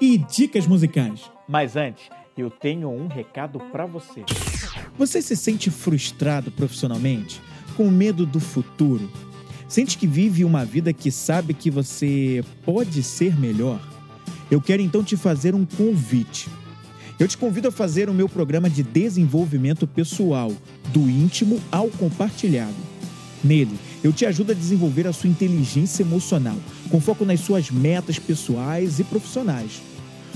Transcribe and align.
e 0.00 0.18
dicas 0.18 0.66
musicais. 0.66 1.30
Mas 1.48 1.76
antes, 1.76 2.08
eu 2.36 2.50
tenho 2.50 2.90
um 2.90 3.06
recado 3.06 3.58
para 3.72 3.86
você. 3.86 4.24
Você 4.98 5.22
se 5.22 5.36
sente 5.36 5.70
frustrado 5.70 6.50
profissionalmente? 6.50 7.40
Com 7.76 7.90
medo 7.90 8.26
do 8.26 8.40
futuro? 8.40 9.10
Sente 9.68 9.98
que 9.98 10.06
vive 10.06 10.44
uma 10.44 10.64
vida 10.64 10.92
que 10.92 11.10
sabe 11.10 11.54
que 11.54 11.70
você 11.70 12.44
pode 12.64 13.02
ser 13.02 13.38
melhor? 13.38 13.80
Eu 14.50 14.60
quero 14.60 14.82
então 14.82 15.02
te 15.02 15.16
fazer 15.16 15.54
um 15.54 15.64
convite. 15.64 16.48
Eu 17.18 17.26
te 17.26 17.36
convido 17.36 17.68
a 17.68 17.72
fazer 17.72 18.10
o 18.10 18.14
meu 18.14 18.28
programa 18.28 18.68
de 18.68 18.82
desenvolvimento 18.82 19.86
pessoal, 19.86 20.52
do 20.92 21.08
íntimo 21.08 21.60
ao 21.72 21.88
compartilhado. 21.88 22.74
Nele, 23.42 23.78
eu 24.04 24.12
te 24.12 24.26
ajudo 24.26 24.52
a 24.52 24.54
desenvolver 24.54 25.06
a 25.06 25.12
sua 25.12 25.30
inteligência 25.30 26.02
emocional, 26.02 26.56
com 26.90 27.00
foco 27.00 27.24
nas 27.24 27.40
suas 27.40 27.70
metas 27.70 28.18
pessoais 28.18 28.98
e 28.98 29.04
profissionais. 29.04 29.82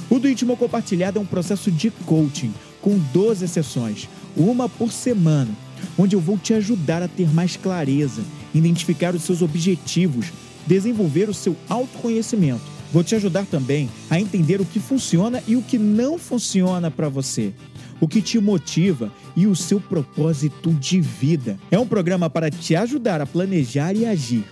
O 0.08 0.19
do 0.19 0.28
íntimo 0.28 0.56
compartilhado 0.56 1.19
é 1.19 1.22
um 1.22 1.27
processo 1.27 1.70
de 1.70 1.91
coaching, 1.91 2.52
com 2.80 2.98
12 3.12 3.47
sessões, 3.48 4.08
uma 4.36 4.69
por 4.69 4.92
semana, 4.92 5.50
onde 5.98 6.16
eu 6.16 6.20
vou 6.20 6.36
te 6.36 6.55
ajudar 6.55 7.02
a 7.02 7.08
ter 7.08 7.33
mais 7.33 7.56
clareza, 7.56 8.22
identificar 8.55 9.14
os 9.14 9.22
seus 9.22 9.42
objetivos, 9.42 10.27
desenvolver 10.66 11.28
o 11.28 11.34
seu 11.34 11.56
autoconhecimento 11.69 12.80
Vou 12.92 13.05
te 13.05 13.14
ajudar 13.14 13.46
também 13.46 13.89
a 14.08 14.20
entender 14.20 14.61
o 14.61 14.64
que 14.64 14.80
funciona 14.80 15.42
e 15.46 15.55
o 15.55 15.62
que 15.62 15.78
não 15.78 16.19
funciona 16.19 16.91
para 16.91 17.08
você, 17.08 17.52
o 18.00 18.08
que 18.08 18.20
te 18.20 18.41
motiva 18.41 19.12
e 19.36 19.46
o 19.46 19.55
seu 19.55 19.80
propósito 19.80 20.72
de 20.72 21.00
vida. 21.00 21.56
É 21.70 21.78
um 21.78 21.86
programa 21.86 22.28
para 22.28 22.50
te 22.50 22.74
ajudar 22.74 23.20
a 23.20 23.27
planejar 23.27 23.94
e 23.94 24.05
agir. 24.05 24.44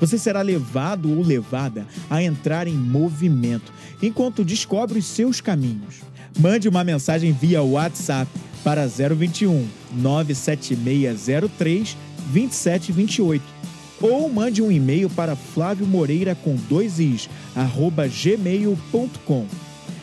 Você 0.00 0.18
será 0.18 0.42
levado 0.42 1.10
ou 1.10 1.22
levada 1.22 1.86
a 2.10 2.22
entrar 2.22 2.66
em 2.66 2.74
movimento 2.74 3.72
enquanto 4.02 4.44
descobre 4.44 4.98
os 4.98 5.06
seus 5.06 5.40
caminhos. 5.40 6.00
Mande 6.38 6.68
uma 6.68 6.84
mensagem 6.84 7.32
via 7.32 7.62
WhatsApp 7.62 8.30
para 8.62 8.86
021 8.86 9.66
97603 9.92 11.96
2728 12.32 13.56
ou 14.00 14.28
mande 14.28 14.60
um 14.60 14.70
e-mail 14.70 15.08
para 15.08 15.34
Flávio 15.34 15.86
Moreira 15.86 16.34
com 16.34 16.54
dois 16.68 16.98
is, 16.98 17.28
arroba 17.54 18.06
gmail.com. 18.06 19.46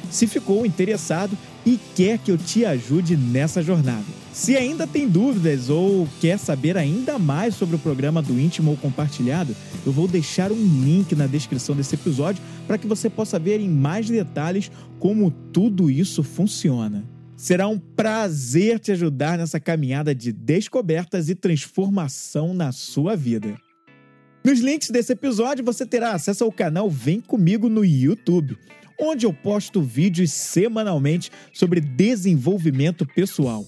Se 0.10 0.28
ficou 0.28 0.66
interessado 0.66 1.38
e 1.66 1.80
quer 1.96 2.18
que 2.18 2.32
eu 2.32 2.38
te 2.38 2.66
ajude 2.66 3.16
nessa 3.16 3.62
jornada. 3.62 4.23
Se 4.34 4.58
ainda 4.58 4.88
tem 4.88 5.08
dúvidas 5.08 5.70
ou 5.70 6.10
quer 6.20 6.40
saber 6.40 6.76
ainda 6.76 7.20
mais 7.20 7.54
sobre 7.54 7.76
o 7.76 7.80
programa 7.80 8.20
do 8.20 8.40
Íntimo 8.40 8.72
ou 8.72 8.78
Compartilhado, 8.78 9.56
eu 9.86 9.92
vou 9.92 10.08
deixar 10.08 10.52
um 10.52 10.56
link 10.56 11.14
na 11.16 11.28
descrição 11.28 11.76
desse 11.76 11.94
episódio 11.94 12.42
para 12.66 12.80
que 12.80 12.88
você 12.88 13.12
possa 13.12 13.38
ver 13.38 13.60
em 13.60 13.70
mais 13.70 14.10
detalhes 14.10 14.72
como 14.98 15.30
tudo 15.30 15.88
isso 15.88 16.24
funciona. 16.24 17.06
Será 17.38 17.68
um 17.68 17.78
prazer 17.78 18.80
te 18.80 18.92
ajudar 18.92 19.38
nessa 19.38 19.60
caminhada 19.60 20.16
de 20.16 20.32
descobertas 20.32 21.30
e 21.30 21.36
transformação 21.36 22.56
na 22.56 22.72
sua 22.72 23.16
vida. 23.16 23.56
Nos 24.44 24.60
links 24.60 24.90
desse 24.90 25.14
episódio 25.14 25.64
você 25.64 25.86
terá 25.86 26.14
acesso 26.14 26.44
ao 26.44 26.52
canal 26.52 26.90
Vem 26.90 27.22
Comigo 27.22 27.70
no 27.70 27.86
YouTube, 27.86 28.58
onde 29.00 29.28
eu 29.28 29.34
posto 29.34 29.80
vídeos 29.80 30.32
semanalmente 30.32 31.32
sobre 31.54 31.80
desenvolvimento 31.80 33.06
pessoal. 33.06 33.64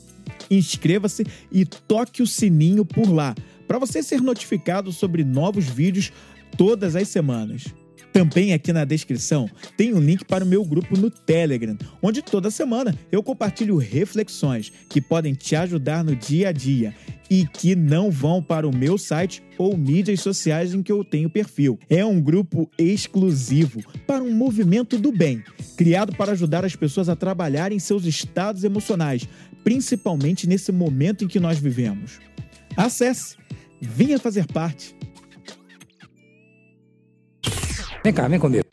Inscreva-se 0.50 1.26
e 1.52 1.66
toque 1.66 2.22
o 2.22 2.28
sininho 2.28 2.86
por 2.86 3.10
lá, 3.10 3.36
para 3.68 3.80
você 3.80 4.04
ser 4.04 4.22
notificado 4.22 4.92
sobre 4.92 5.24
novos 5.24 5.66
vídeos 5.66 6.12
todas 6.58 6.96
as 6.96 7.08
semanas. 7.08 7.66
Também 8.16 8.54
aqui 8.54 8.72
na 8.72 8.86
descrição 8.86 9.50
tem 9.76 9.94
um 9.94 10.00
link 10.00 10.24
para 10.24 10.46
o 10.46 10.48
meu 10.48 10.64
grupo 10.64 10.98
no 10.98 11.10
Telegram, 11.10 11.78
onde 12.02 12.22
toda 12.22 12.50
semana 12.50 12.98
eu 13.12 13.22
compartilho 13.22 13.76
reflexões 13.76 14.72
que 14.88 15.02
podem 15.02 15.34
te 15.34 15.54
ajudar 15.54 16.02
no 16.02 16.16
dia 16.16 16.48
a 16.48 16.52
dia 16.54 16.96
e 17.30 17.46
que 17.46 17.76
não 17.76 18.10
vão 18.10 18.42
para 18.42 18.66
o 18.66 18.74
meu 18.74 18.98
site 18.98 19.44
ou 19.58 19.76
mídias 19.76 20.22
sociais 20.22 20.74
em 20.74 20.82
que 20.82 20.94
eu 20.94 21.04
tenho 21.04 21.30
perfil. 21.30 21.78
É 21.90 22.06
um 22.06 22.22
grupo 22.22 22.72
exclusivo 22.78 23.82
para 24.08 24.24
um 24.24 24.32
movimento 24.32 24.98
do 24.98 25.12
bem, 25.12 25.44
criado 25.76 26.16
para 26.16 26.32
ajudar 26.32 26.64
as 26.64 26.74
pessoas 26.74 27.10
a 27.10 27.18
trabalharem 27.18 27.80
seus 27.80 28.06
estados 28.06 28.64
emocionais, 28.64 29.28
principalmente 29.66 30.48
nesse 30.48 30.72
momento 30.72 31.26
em 31.26 31.28
que 31.28 31.40
nós 31.40 31.58
vivemos. 31.58 32.20
Acesse, 32.78 33.36
venha 33.82 34.20
fazer 34.20 34.46
parte. 34.46 34.96
Vem 38.04 38.14
cá, 38.14 38.28
vem 38.28 38.40
comigo. 38.40 38.64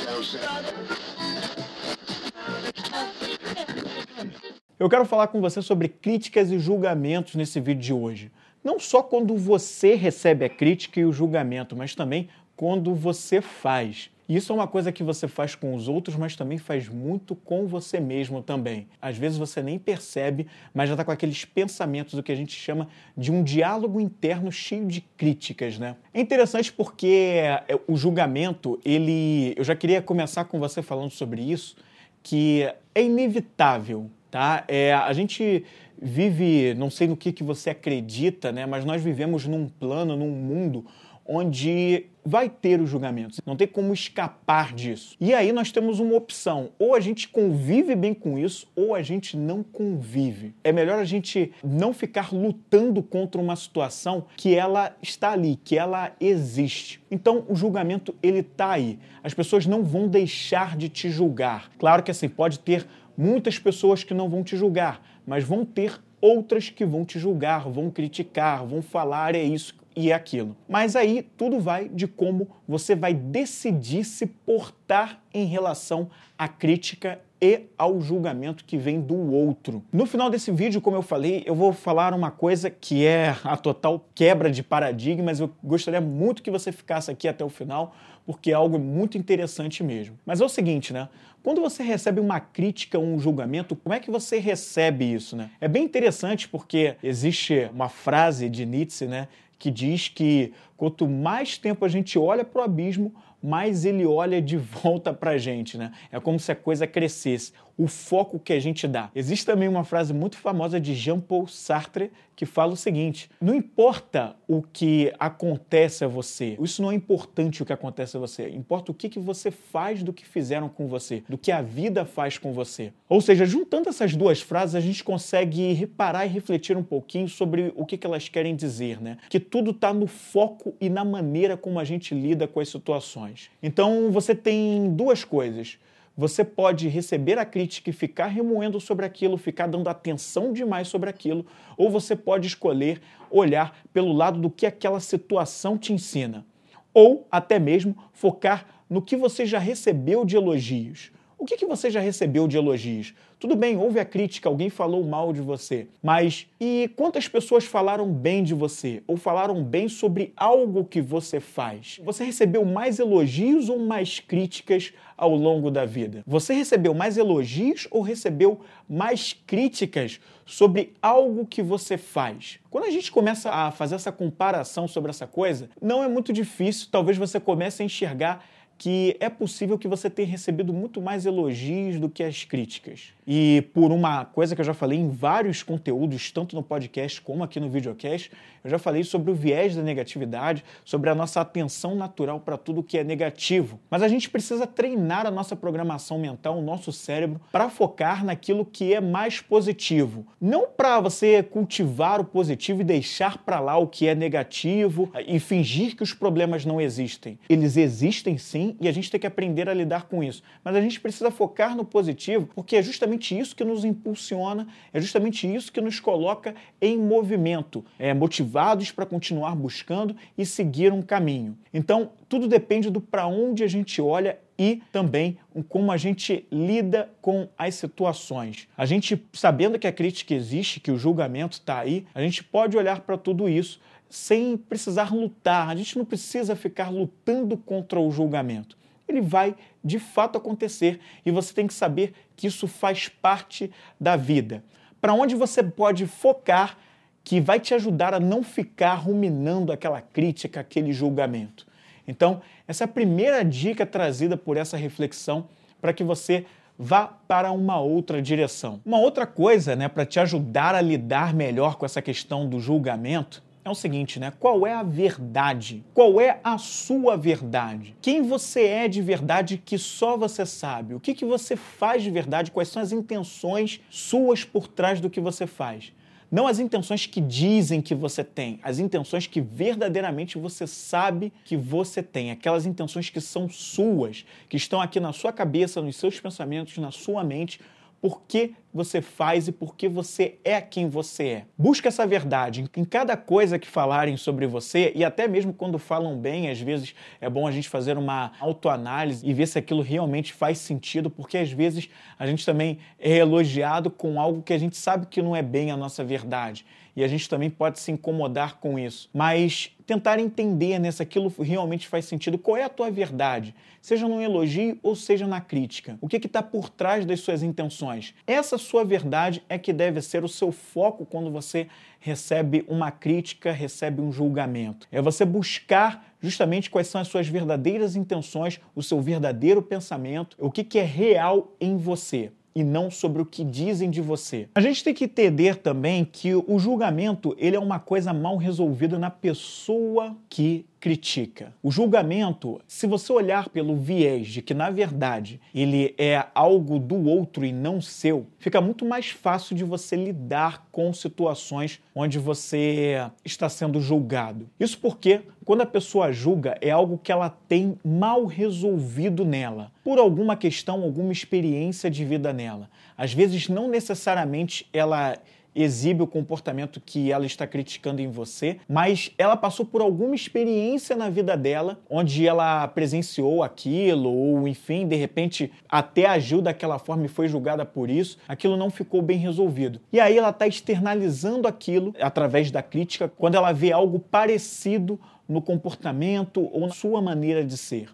Eu 4.79 4.91
quero 4.91 5.07
falar 5.07 5.29
com 5.29 5.41
você 5.41 5.63
sobre 5.63 5.89
críticas 5.89 6.51
e 6.51 6.59
julgamentos 6.59 7.37
nesse 7.37 7.59
vídeo 7.59 7.81
de 7.81 7.93
hoje. 7.95 8.31
Não 8.63 8.79
só 8.79 9.03
quando 9.03 9.35
você 9.35 9.95
recebe 9.95 10.45
a 10.45 10.51
crítica 10.51 11.01
e 11.01 11.07
o 11.07 11.13
julgamento, 11.13 11.75
mas 11.75 11.95
também 11.95 12.29
quando 12.55 12.95
você 12.95 13.41
faz. 13.41 14.11
Isso 14.29 14.53
é 14.53 14.55
uma 14.55 14.69
coisa 14.69 14.93
que 14.93 15.03
você 15.03 15.27
faz 15.27 15.55
com 15.55 15.75
os 15.75 15.89
outros, 15.89 16.17
mas 16.17 16.37
também 16.37 16.57
faz 16.57 16.89
muito 16.89 17.35
com 17.35 17.67
você 17.67 17.99
mesmo 17.99 18.41
também. 18.43 18.87
Às 19.01 19.17
vezes 19.17 19.37
você 19.37 19.63
nem 19.63 19.79
percebe, 19.79 20.47
mas 20.73 20.89
já 20.89 20.95
está 20.95 21.05
com 21.05 21.11
aqueles 21.11 21.45
pensamentos, 21.45 22.15
o 22.15 22.23
que 22.23 22.31
a 22.31 22.37
gente 22.37 22.53
chama 22.53 22.89
de 23.17 23.33
um 23.33 23.43
diálogo 23.43 24.01
interno 24.01 24.51
cheio 24.51 24.87
de 24.87 25.01
críticas, 25.17 25.79
né? 25.79 25.97
É 26.15 26.21
interessante 26.21 26.73
porque 26.73 27.35
é, 27.67 27.79
o 27.89 27.97
julgamento, 27.97 28.81
ele. 28.85 29.55
Eu 29.57 29.65
já 29.65 29.75
queria 29.75 30.01
começar 30.01 30.45
com 30.45 30.59
você 30.59 30.83
falando 30.83 31.11
sobre 31.11 31.43
isso, 31.43 31.77
que 32.23 32.63
é 32.95 33.03
inevitável, 33.03 34.09
tá? 34.31 34.65
É, 34.69 34.95
a 34.95 35.13
gente 35.13 35.65
vive, 36.01 36.75
não 36.75 36.91
sei 36.91 37.07
no 37.07 37.17
que, 37.17 37.33
que 37.33 37.45
você 37.45 37.71
acredita, 37.71 38.51
né? 38.51 38.67
Mas 38.67 38.85
nós 38.85 39.03
vivemos 39.03 39.47
num 39.47 39.69
plano, 39.69 40.17
num 40.17 40.31
mundo 40.31 40.85
onde 41.27 42.07
vai 42.25 42.49
ter 42.49 42.81
os 42.81 42.89
julgamentos, 42.89 43.41
não 43.45 43.57
tem 43.57 43.67
como 43.67 43.93
escapar 43.93 44.73
disso. 44.73 45.17
E 45.21 45.35
aí 45.35 45.53
nós 45.53 45.73
temos 45.73 45.99
uma 45.99 46.15
opção: 46.15 46.71
ou 46.79 46.95
a 46.95 47.01
gente 47.01 47.29
convive 47.29 47.95
bem 47.95 48.15
com 48.15 48.39
isso, 48.39 48.67
ou 48.77 48.95
a 48.95 49.03
gente 49.03 49.37
não 49.37 49.63
convive. 49.63 50.55
É 50.63 50.73
melhor 50.73 50.99
a 50.99 51.05
gente 51.05 51.53
não 51.63 51.93
ficar 51.93 52.33
lutando 52.33 53.03
contra 53.03 53.41
uma 53.41 53.57
situação 53.57 54.27
que 54.37 54.55
ela 54.55 54.97
está 55.03 55.33
ali, 55.33 55.59
que 55.63 55.77
ela 55.77 56.13
existe. 56.21 57.01
Então 57.11 57.45
o 57.49 57.55
julgamento 57.55 58.15
ele 58.23 58.39
está 58.39 58.71
aí. 58.71 58.99
As 59.23 59.35
pessoas 59.35 59.67
não 59.67 59.83
vão 59.83 60.09
deixar 60.09 60.77
de 60.77 60.89
te 60.89 61.11
julgar. 61.11 61.71
Claro 61.79 62.03
que 62.03 62.11
assim 62.11 62.29
pode 62.29 62.59
ter 62.59 62.87
muitas 63.17 63.59
pessoas 63.59 64.03
que 64.05 64.15
não 64.15 64.29
vão 64.29 64.43
te 64.43 64.57
julgar, 64.57 65.03
mas 65.27 65.45
vão 65.45 65.65
ter 65.65 66.01
outras 66.21 66.71
que 66.71 66.85
vão 66.87 67.05
te 67.05 67.19
julgar, 67.19 67.69
vão 67.69 67.91
criticar, 67.91 68.65
vão 68.65 68.81
falar 68.81 69.35
é 69.35 69.43
isso 69.43 69.82
e 69.95 70.11
é 70.11 70.15
aquilo. 70.15 70.57
Mas 70.69 70.97
aí 70.97 71.23
tudo 71.37 71.61
vai 71.61 71.89
de 71.89 72.07
como 72.07 72.49
você 72.67 72.95
vai 72.95 73.15
decidir 73.15 74.05
se 74.05 74.27
portar 74.27 75.23
em 75.33 75.47
relação 75.47 76.11
à 76.37 76.49
crítica 76.49 77.21
e 77.43 77.63
ao 77.77 78.01
julgamento 78.01 78.65
que 78.65 78.77
vem 78.77 79.01
do 79.01 79.17
outro. 79.33 79.83
No 79.93 80.07
final 80.07 80.31
desse 80.31 80.53
vídeo, 80.53 80.81
como 80.81 80.97
eu 80.97 81.03
falei, 81.03 81.43
eu 81.45 81.57
vou 81.57 81.73
falar 81.73 82.15
uma 82.15 82.31
coisa 82.31 82.71
que 82.71 83.05
é 83.05 83.37
a 83.43 83.57
total 83.57 84.09
quebra 84.15 84.49
de 84.49 84.63
paradigmas. 84.63 85.41
Eu 85.41 85.51
gostaria 85.63 86.01
muito 86.01 86.41
que 86.41 86.53
você 86.53 86.71
ficasse 86.71 87.11
aqui 87.11 87.27
até 87.27 87.45
o 87.45 87.49
final, 87.49 87.97
porque 88.27 88.51
é 88.51 88.55
algo 88.55 88.79
muito 88.79 89.19
interessante 89.19 89.83
mesmo. 89.83 90.19
Mas 90.25 90.41
é 90.41 90.45
o 90.45 90.49
seguinte, 90.49 90.93
né? 90.93 91.09
Quando 91.43 91.61
você 91.61 91.83
recebe 91.83 92.21
uma 92.21 92.39
crítica 92.39 92.99
ou 92.99 93.05
um 93.05 93.19
julgamento, 93.19 93.75
como 93.75 93.95
é 93.95 93.99
que 93.99 94.11
você 94.11 94.39
recebe 94.39 95.13
isso, 95.13 95.37
né? 95.37 95.51
É 95.61 95.67
bem 95.67 95.85
interessante 95.85 96.49
porque 96.49 96.97
existe 97.03 97.69
uma 97.73 97.89
frase 97.89 98.49
de 98.49 98.65
Nietzsche, 98.65 99.07
né, 99.07 99.27
que 99.59 99.71
diz 99.71 100.09
que 100.09 100.53
quanto 100.77 101.09
mais 101.09 101.59
tempo 101.59 101.85
a 101.85 101.89
gente 101.89 102.19
olha 102.19 102.45
para 102.45 102.63
o 102.63 102.65
abismo, 102.65 103.13
mais 103.43 103.85
ele 103.85 104.07
olha 104.07 104.41
de 104.41 104.57
volta 104.59 105.13
para 105.13 105.33
a 105.33 105.39
gente, 105.39 105.77
né? 105.77 105.91
É 106.13 106.21
como 106.21 106.39
se 106.39 106.53
a 106.53 106.57
coisa 106.57 106.87
crescesse, 106.87 107.53
o 107.77 107.87
foco 107.87 108.39
que 108.39 108.53
a 108.53 108.61
gente 108.61 108.87
dá. 108.87 109.11
Existe 109.15 109.47
também 109.47 109.69
uma 109.69 109.85
frase 109.85 110.13
muito 110.13 110.37
famosa 110.37 110.81
de 110.81 110.95
Jean-Paul 110.95 111.47
Sartre 111.47 112.11
que 112.35 112.47
fala 112.47 112.73
o 112.73 112.77
seguinte: 112.77 113.31
não 113.41 113.55
importa 113.55 114.35
o 114.49 114.63
que 114.63 115.13
acontece 115.19 116.05
a 116.05 116.09
você, 116.09 116.57
isso 116.61 116.83
não 116.83 116.91
é 116.91 116.95
importante 116.95 117.63
o 117.63 117.67
que 117.67 117.73
acontece 117.73 118.17
a 118.17 118.21
você, 118.21 118.49
importa 118.51 118.91
o 118.91 118.95
que, 118.95 119.09
que 119.09 119.21
você 119.21 119.51
faz 119.51 120.03
do 120.03 120.13
que 120.13 120.25
fizeram 120.25 120.69
com 120.69 120.87
você, 120.87 121.23
do 121.29 121.39
que 121.39 121.53
a 121.53 121.63
vida 121.63 122.05
faz 122.05 122.39
com 122.39 122.53
você. 122.53 122.93
Ou 123.09 123.21
seja, 123.21 123.45
juntando 123.45 123.89
essas 123.89 124.17
duas 124.17 124.41
frases, 124.41 124.75
a 124.75 124.81
gente 124.81 125.05
consegue 125.05 125.73
reparar 125.73 126.27
e 126.27 126.29
refletir 126.29 126.77
um 126.77 126.83
pouquinho 126.83 127.29
sobre 127.29 127.73
o 127.77 127.85
que, 127.85 127.97
que 127.97 128.07
elas 128.07 128.29
querem 128.29 128.57
dizer, 128.57 129.01
né? 129.01 129.19
Que 129.29 129.39
tudo 129.39 129.71
está 129.71 129.93
no 129.93 130.07
foco 130.07 130.75
e 130.81 130.89
na 130.89 131.05
maneira 131.05 131.57
como 131.57 131.79
a 131.79 131.85
gente 131.85 132.15
lida 132.15 132.49
com 132.49 132.61
as 132.61 132.69
situações. 132.69 133.51
Então 133.63 134.11
você 134.11 134.35
tem 134.35 134.93
duas 134.95 135.25
coisas. 135.25 135.79
Você 136.17 136.45
pode 136.45 136.89
receber 136.89 137.39
a 137.39 137.45
crítica 137.45 137.89
e 137.89 137.93
ficar 137.93 138.27
remoendo 138.27 138.79
sobre 138.79 139.07
aquilo, 139.07 139.39
ficar 139.39 139.67
dando 139.67 139.89
atenção 139.89 140.53
demais 140.53 140.89
sobre 140.89 141.09
aquilo, 141.09 141.47
ou 141.77 141.91
você 141.91 142.15
pode 142.15 142.47
escolher 142.47 143.01
olhar 143.31 143.79
pelo 143.93 144.13
lado 144.13 144.39
do 144.39 144.51
que 144.51 144.67
aquela 144.67 145.01
situação 145.01 145.79
te 145.79 145.93
ensina, 145.93 146.45
ou 146.93 147.27
até 147.31 147.59
mesmo 147.59 147.97
focar 148.13 148.67
no 148.91 149.01
que 149.01 149.17
você 149.17 149.47
já 149.47 149.59
recebeu 149.59 150.25
de 150.25 150.37
elogios. 150.37 151.11
O 151.43 151.45
que, 151.45 151.57
que 151.57 151.67
você 151.67 151.91
já 151.91 151.99
recebeu 151.99 152.47
de 152.47 152.57
elogios? 152.57 153.15
Tudo 153.41 153.57
bem, 153.57 153.77
houve 153.77 153.99
a 153.99 154.05
crítica, 154.05 154.49
alguém 154.49 154.71
falou 154.71 155.03
mal 155.03 155.33
de 155.33 155.41
você, 155.41 155.89
mas 156.01 156.47
e 156.61 156.89
quantas 156.95 157.27
pessoas 157.27 157.65
falaram 157.65 158.09
bem 158.09 158.45
de 158.45 158.55
você 158.55 159.03
ou 159.09 159.17
falaram 159.17 159.61
bem 159.65 159.89
sobre 159.89 160.33
algo 160.37 160.85
que 160.85 161.01
você 161.01 161.41
faz? 161.41 161.99
Você 162.05 162.23
recebeu 162.23 162.65
mais 162.65 163.01
elogios 163.01 163.69
ou 163.69 163.81
mais 163.81 164.21
críticas 164.21 164.93
ao 165.17 165.35
longo 165.35 165.69
da 165.69 165.85
vida? 165.85 166.23
Você 166.29 166.55
recebeu 166.55 166.95
mais 166.95 167.17
elogios 167.17 167.89
ou 167.91 168.03
recebeu 168.03 168.61
mais 168.89 169.33
críticas 169.45 170.21
sobre 170.47 170.93
algo 171.03 171.45
que 171.45 171.61
você 171.61 171.99
faz? 171.99 172.61
Quando 172.71 172.85
a 172.85 172.91
gente 172.91 173.11
começa 173.11 173.51
a 173.51 173.73
fazer 173.73 173.97
essa 173.97 174.13
comparação 174.13 174.87
sobre 174.87 175.11
essa 175.11 175.27
coisa, 175.27 175.69
não 175.81 176.05
é 176.05 176.09
muito 176.09 176.33
difícil, 176.33 176.87
talvez 176.89 177.19
você 177.19 177.41
comece 177.41 177.83
a 177.83 177.85
enxergar 177.85 178.45
que 178.83 179.17
é 179.21 179.29
possível 179.29 179.79
que 179.79 179.87
você 179.87 180.11
tenha 180.11 180.27
recebido 180.27 180.73
muito 180.73 181.01
mais 181.01 181.25
elogios 181.25 182.01
do 182.01 182.09
que 182.09 182.21
as 182.21 182.43
críticas. 182.43 183.13
E 183.25 183.63
por 183.73 183.93
uma 183.93 184.25
coisa 184.25 184.57
que 184.57 184.61
eu 184.61 184.65
já 184.65 184.75
falei 184.75 184.99
em 184.99 185.09
vários 185.09 185.63
conteúdos, 185.63 186.33
tanto 186.33 186.57
no 186.57 186.65
podcast 186.65 187.23
como 187.23 187.45
aqui 187.45 187.61
no 187.61 187.71
videocast, 187.71 188.33
eu 188.65 188.71
já 188.71 188.81
falei 188.81 189.05
sobre 189.05 189.31
o 189.31 189.35
viés 189.35 189.77
da 189.77 189.83
negatividade, 189.83 190.65
sobre 190.85 191.11
a 191.11 191.15
nossa 191.15 191.41
atenção 191.41 191.95
natural 191.95 192.41
para 192.41 192.57
tudo 192.57 192.83
que 192.83 192.99
é 192.99 193.05
negativo. 193.05 193.79
Mas 193.89 194.03
a 194.03 194.09
gente 194.09 194.29
precisa 194.29 194.67
treinar 194.67 195.27
a 195.27 195.31
nossa 195.31 195.55
programação 195.55 196.19
mental, 196.19 196.59
o 196.59 196.63
nosso 196.63 196.93
cérebro, 196.93 197.41
para 197.53 197.71
focar 197.71 198.25
naquilo 198.25 198.65
que 198.65 198.93
é 198.93 199.01
mais 199.01 199.41
positivo. 199.41 200.27
Não 200.41 200.67
para 200.67 200.99
você 200.99 201.41
cultivar 201.41 202.21
o 202.21 202.25
positivo 202.25 202.81
e 202.81 202.85
deixar 202.85 203.39
para 203.39 203.61
lá 203.61 203.77
o 203.77 203.87
que 203.87 204.09
é 204.09 204.15
negativo 204.15 205.09
e 205.27 205.39
fingir 205.39 205.97
que 205.97 206.03
os 206.03 206.13
problemas 206.13 206.65
não 206.65 206.81
existem. 206.81 207.39
Eles 207.49 207.77
existem 207.77 208.39
sim 208.39 208.72
e 208.81 208.89
a 208.89 208.93
gente 208.93 209.11
tem 209.11 209.21
que 209.21 209.27
aprender 209.27 209.69
a 209.69 209.75
lidar 209.75 210.05
com 210.05 210.23
isso. 210.23 210.43
Mas 210.65 210.77
a 210.77 210.81
gente 210.81 211.01
precisa 211.01 211.31
focar 211.31 211.77
no 211.77 211.85
positivo 211.85 212.49
porque 212.55 212.77
é 212.77 212.83
justamente 212.83 213.39
isso 213.39 213.55
que 213.55 213.65
nos 213.65 213.85
impulsiona, 213.85 214.67
é 214.93 215.01
justamente 215.01 215.53
isso 215.53 215.73
que 215.73 215.81
nos 215.81 216.01
coloca 216.01 216.55
em 216.81 216.99
movimento, 216.99 217.85
é 217.99 218.13
motivados 218.15 218.91
para 218.91 219.07
continuar 219.07 219.55
buscando 219.55 220.17
e 220.37 220.45
seguir 220.45 220.93
um 220.93 221.03
caminho. 221.03 221.57
Então, 221.73 222.11
tudo 222.29 222.49
depende 222.49 222.91
do 222.91 223.01
para 223.01 223.27
onde 223.27 223.63
a 223.63 223.69
gente 223.69 224.01
olha 224.01 224.39
e 224.59 224.83
também 224.93 225.39
como 225.69 225.91
a 225.91 225.97
gente 225.97 226.47
lida 226.51 227.11
com 227.21 227.49
as 227.59 227.75
situações. 227.75 228.69
A 228.77 228.87
gente, 228.87 229.23
sabendo 229.33 229.79
que 229.79 229.87
a 229.87 229.93
crítica 229.93 230.35
existe, 230.35 230.81
que 230.81 230.91
o 230.91 230.99
julgamento 230.99 231.55
está 231.55 231.81
aí, 231.81 232.07
a 232.15 232.21
gente 232.21 232.45
pode 232.45 232.77
olhar 232.77 233.01
para 233.01 233.19
tudo 233.19 233.49
isso 233.49 233.81
sem 234.13 234.59
precisar 234.59 235.11
lutar. 235.11 235.71
A 235.71 235.75
gente 235.75 235.97
não 235.97 236.05
precisa 236.05 236.55
ficar 236.55 236.91
lutando 236.91 237.57
contra 237.57 237.99
o 237.99 238.11
julgamento. 238.11 238.77
Ele 239.09 239.23
vai 239.23 239.57
de 239.83 239.99
fato 239.99 240.37
acontecer 240.37 241.01
e 241.25 241.31
você 241.31 241.55
tem 241.55 241.67
que 241.67 241.73
saber 241.73 242.13
que 242.37 242.47
isso 242.47 242.69
faz 242.69 243.09
parte 243.09 243.71
da 243.99 244.15
vida. 244.15 244.63
Para 245.01 245.15
onde 245.15 245.35
você 245.35 245.63
pode 245.63 246.07
focar 246.07 246.77
que 247.25 247.41
vai 247.41 247.59
te 247.59 247.73
ajudar 247.73 248.13
a 248.13 248.21
não 248.21 248.43
ficar 248.43 248.97
ruminando 248.97 249.73
aquela 249.73 250.03
crítica, 250.03 250.61
aquele 250.61 250.93
julgamento. 250.93 251.67
Então, 252.07 252.43
essa 252.69 252.85
é 252.85 252.87
a 252.87 252.89
primeira 252.89 253.43
dica 253.43 253.87
trazida 253.87 254.37
por 254.37 254.59
essa 254.59 254.77
reflexão 254.77 255.49
para 255.81 255.95
que 255.95 256.05
você 256.05 256.45
vá 256.79 257.07
para 257.07 257.51
uma 257.51 257.81
outra 257.81 258.21
direção. 258.21 258.79
Uma 258.85 258.99
outra 258.99 259.27
coisa, 259.27 259.75
né, 259.75 259.89
para 259.89 260.05
te 260.05 260.21
ajudar 260.21 260.75
a 260.75 260.83
lidar 260.83 261.33
melhor 261.33 261.77
com 261.77 261.87
essa 261.87 262.03
questão 262.03 262.47
do 262.47 262.61
julgamento, 262.61 263.43
é 263.65 263.71
o 263.71 263.75
seguinte, 263.75 264.19
né? 264.19 264.33
Qual 264.41 264.67
é 264.67 264.73
a 264.73 264.83
verdade? 264.83 265.85
Qual 265.95 266.21
é 266.21 266.41
a 266.43 266.59
sua 266.59 267.17
verdade? 267.17 267.95
Quem 268.03 268.23
você 268.23 268.63
é 268.65 268.89
de 268.89 269.01
verdade 269.01 269.57
que 269.57 269.79
só 269.79 270.17
você 270.17 270.45
sabe? 270.45 270.95
O 270.95 271.01
que, 271.01 271.15
que 271.15 271.25
você 271.25 271.55
faz 271.55 272.03
de 272.03 272.11
verdade? 272.11 272.51
Quais 272.51 272.69
são 272.69 272.83
as 272.83 272.91
intenções 272.91 273.81
suas 273.89 274.45
por 274.45 274.67
trás 274.67 275.01
do 275.01 275.09
que 275.09 275.21
você 275.21 275.47
faz? 275.47 275.93
Não 276.31 276.47
as 276.47 276.59
intenções 276.59 277.05
que 277.05 277.21
dizem 277.21 277.83
que 277.83 277.95
você 277.95 278.25
tem, 278.25 278.59
as 278.63 278.79
intenções 278.79 279.27
que 279.27 279.39
verdadeiramente 279.39 280.39
você 280.39 280.67
sabe 280.67 281.31
que 281.45 281.59
você 281.59 282.03
tem, 282.03 282.31
aquelas 282.31 282.65
intenções 282.65 283.11
que 283.11 283.21
são 283.21 283.51
suas, 283.51 284.25
que 284.49 284.57
estão 284.57 284.81
aqui 284.81 284.99
na 284.99 285.13
sua 285.13 285.31
cabeça, 285.31 285.83
nos 285.83 285.97
seus 285.97 286.19
pensamentos, 286.19 286.79
na 286.79 286.91
sua 286.91 287.23
mente, 287.23 287.61
por 288.03 288.23
que 288.27 288.55
você 288.75 289.01
faz 289.01 289.47
e 289.47 289.53
por 289.53 289.77
que 289.77 289.89
você 289.89 290.41
é 290.45 290.61
quem 290.61 290.89
você 290.89 291.25
é. 291.25 291.45
Busca 291.57 291.87
essa 291.87 292.05
verdade 292.05 292.69
em 292.77 292.85
cada 292.85 293.17
coisa 293.17 293.61
que 293.61 293.69
falarem 293.69 294.17
sobre 294.17 294.45
você 294.45 294.91
e 294.97 295.05
até 295.05 295.29
mesmo 295.29 295.53
quando 295.53 295.79
falam 295.79 296.19
bem, 296.19 296.51
às 296.51 296.61
vezes 296.61 296.97
é 297.21 297.31
bom 297.31 297.47
a 297.47 297.53
gente 297.53 297.69
fazer 297.69 297.97
uma 297.97 298.33
autoanálise 298.41 299.25
e 299.25 299.33
ver 299.33 299.47
se 299.47 299.57
aquilo 299.57 299.83
realmente 299.83 300.33
faz 300.33 300.59
sentido, 300.59 301.09
porque 301.09 301.39
às 301.39 301.53
vezes 301.53 301.89
a 302.19 302.27
gente 302.27 302.45
também 302.45 302.79
é 302.99 303.19
elogiado 303.19 303.89
com 303.89 304.21
algo 304.21 304.43
que 304.43 304.53
a 304.53 304.59
gente 304.59 304.77
sabe 304.77 305.07
que 305.07 305.23
não 305.23 305.37
é 305.37 305.43
bem 305.43 305.71
a 305.71 305.77
nossa 305.77 306.03
verdade 306.03 306.67
e 306.97 307.03
a 307.03 307.09
gente 307.09 307.29
também 307.29 307.49
pode 307.49 307.79
se 307.79 307.91
incomodar 307.91 308.59
com 308.59 308.79
isso. 308.79 309.09
Mas 309.15 309.71
tentar 309.93 310.19
entender 310.19 310.79
né, 310.79 310.91
se 310.91 311.03
aquilo 311.03 311.31
realmente 311.39 311.87
faz 311.87 312.07
sentido, 312.07 312.39
qual 312.39 312.57
é 312.57 312.63
a 312.63 312.69
tua 312.71 312.91
verdade, 312.91 313.55
seja 313.79 314.09
no 314.09 314.23
elogio 314.23 314.79
ou 314.83 314.97
seja 314.97 315.27
na 315.27 315.39
crítica. 315.39 315.99
O 316.01 316.09
que 316.09 316.17
está 316.17 316.43
por 316.43 316.71
trás 316.71 317.05
das 317.05 317.21
suas 317.21 317.43
intenções? 317.43 318.15
Essa 318.27 318.57
sua 318.57 318.87
verdade 318.87 319.43
é 319.51 319.59
que 319.59 319.71
deve 319.71 320.01
ser 320.01 320.25
o 320.25 320.29
seu 320.29 320.51
foco 320.51 321.05
quando 321.05 321.31
você 321.31 321.69
recebe 322.01 322.65
uma 322.67 322.91
crítica, 322.91 323.53
recebe 323.53 324.01
um 324.01 324.11
julgamento. 324.11 324.89
É 324.91 325.03
você 325.03 325.27
buscar 325.27 326.15
justamente 326.19 326.71
quais 326.71 326.89
são 326.89 326.99
as 326.99 327.09
suas 327.09 327.29
verdadeiras 327.29 327.95
intenções, 327.95 328.59
o 328.75 328.83
seu 328.83 328.99
verdadeiro 329.03 329.61
pensamento, 329.61 330.39
o 330.39 330.51
que, 330.51 330.65
que 330.65 330.79
é 330.79 330.85
real 330.85 331.55
em 331.61 331.77
você 331.77 332.33
e 332.55 332.63
não 332.63 332.91
sobre 332.91 333.23
o 333.23 333.27
que 333.27 333.45
dizem 333.45 333.91
de 333.91 334.01
você. 334.01 334.49
A 334.55 334.61
gente 334.61 334.85
tem 334.85 334.95
que 334.95 335.05
entender 335.05 335.57
também 335.57 336.05
que 336.05 336.35
o 336.35 336.59
julgamento 336.59 337.35
ele 337.39 337.57
é 337.57 337.61
uma 337.61 337.79
coisa 337.79 338.13
mal 338.13 338.37
resolvida 338.37 338.99
na 338.99 339.11
pessoa 339.11 340.17
que 340.29 340.67
critica. 340.83 341.55
O 341.63 341.71
julgamento, 341.71 342.61
se 342.67 342.89
você 342.89 343.13
olhar 343.13 343.49
pelo 343.49 343.77
viés 343.77 344.27
de 344.27 344.43
que 344.43 344.53
na 344.53 344.69
verdade 344.69 345.41
ele 345.55 345.95
é 345.97 346.27
algo 346.35 346.77
do 346.81 347.09
outro 347.09 347.47
e 347.47 347.53
não 347.53 347.81
seu, 347.81 348.27
fica 348.37 348.61
muito 348.61 348.85
mais 348.85 349.09
fácil 349.09 349.55
de 349.55 349.63
você 349.63 349.95
lidar 349.95 350.67
com 350.73 350.93
situações 350.93 351.81
onde 351.95 352.19
você 352.19 353.09
está 353.25 353.49
sendo 353.49 353.81
julgado. 353.81 354.51
Isso 354.59 354.77
porque 354.77 355.21
quando 355.45 355.61
a 355.61 355.67
pessoa 355.67 356.11
julga 356.11 356.59
é 356.61 356.73
algo 356.73 356.99
que 356.99 357.13
ela 357.13 357.31
tem 357.31 357.79
mal 357.85 358.27
resolvido 358.27 359.25
nela, 359.25 359.71
por 359.85 360.01
alguma 360.01 360.37
questão, 360.37 360.83
alguma 360.83 361.13
experiência 361.13 361.89
de 361.89 362.05
vida 362.05 362.33
nela. 362.33 362.69
Às 362.99 363.15
vezes 363.15 363.49
não 363.49 363.69
necessariamente 363.69 364.69
ela 364.73 365.17
exibe 365.55 366.03
o 366.03 366.07
comportamento 366.07 366.81
que 366.81 367.13
ela 367.13 367.27
está 367.27 367.47
criticando 367.47 368.01
em 368.01 368.09
você, 368.09 368.59
mas 368.69 369.13
ela 369.19 369.37
passou 369.37 369.67
por 369.67 369.81
alguma 369.81 370.15
experiência 370.15 370.97
na 370.97 371.11
vida 371.11 371.37
dela 371.37 371.79
onde 371.89 372.27
ela 372.27 372.67
presenciou 372.69 373.43
aquilo 373.43 374.11
ou 374.11 374.49
enfim, 374.49 374.87
de 374.87 374.97
repente 374.97 375.53
até 375.69 376.07
agiu 376.07 376.41
daquela 376.41 376.79
forma 376.79 377.05
e 377.05 377.09
foi 377.09 377.29
julgada 377.29 377.65
por 377.65 377.91
isso, 377.91 378.19
aquilo 378.27 378.57
não 378.57 378.71
ficou 378.71 379.03
bem 379.03 379.19
resolvido. 379.19 379.81
E 379.93 380.01
aí 380.01 380.17
ela 380.17 380.31
está 380.31 380.47
externalizando 380.47 381.47
aquilo 381.47 381.95
através 382.01 382.51
da 382.51 382.63
crítica 382.63 383.13
quando 383.17 383.35
ela 383.35 383.53
vê 383.53 383.73
algo 383.73 383.99
parecido 383.99 384.99
no 385.29 385.41
comportamento 385.41 386.49
ou 386.53 386.67
na 386.67 386.71
sua 386.71 387.01
maneira 387.01 387.45
de 387.45 387.57
ser. 387.57 387.89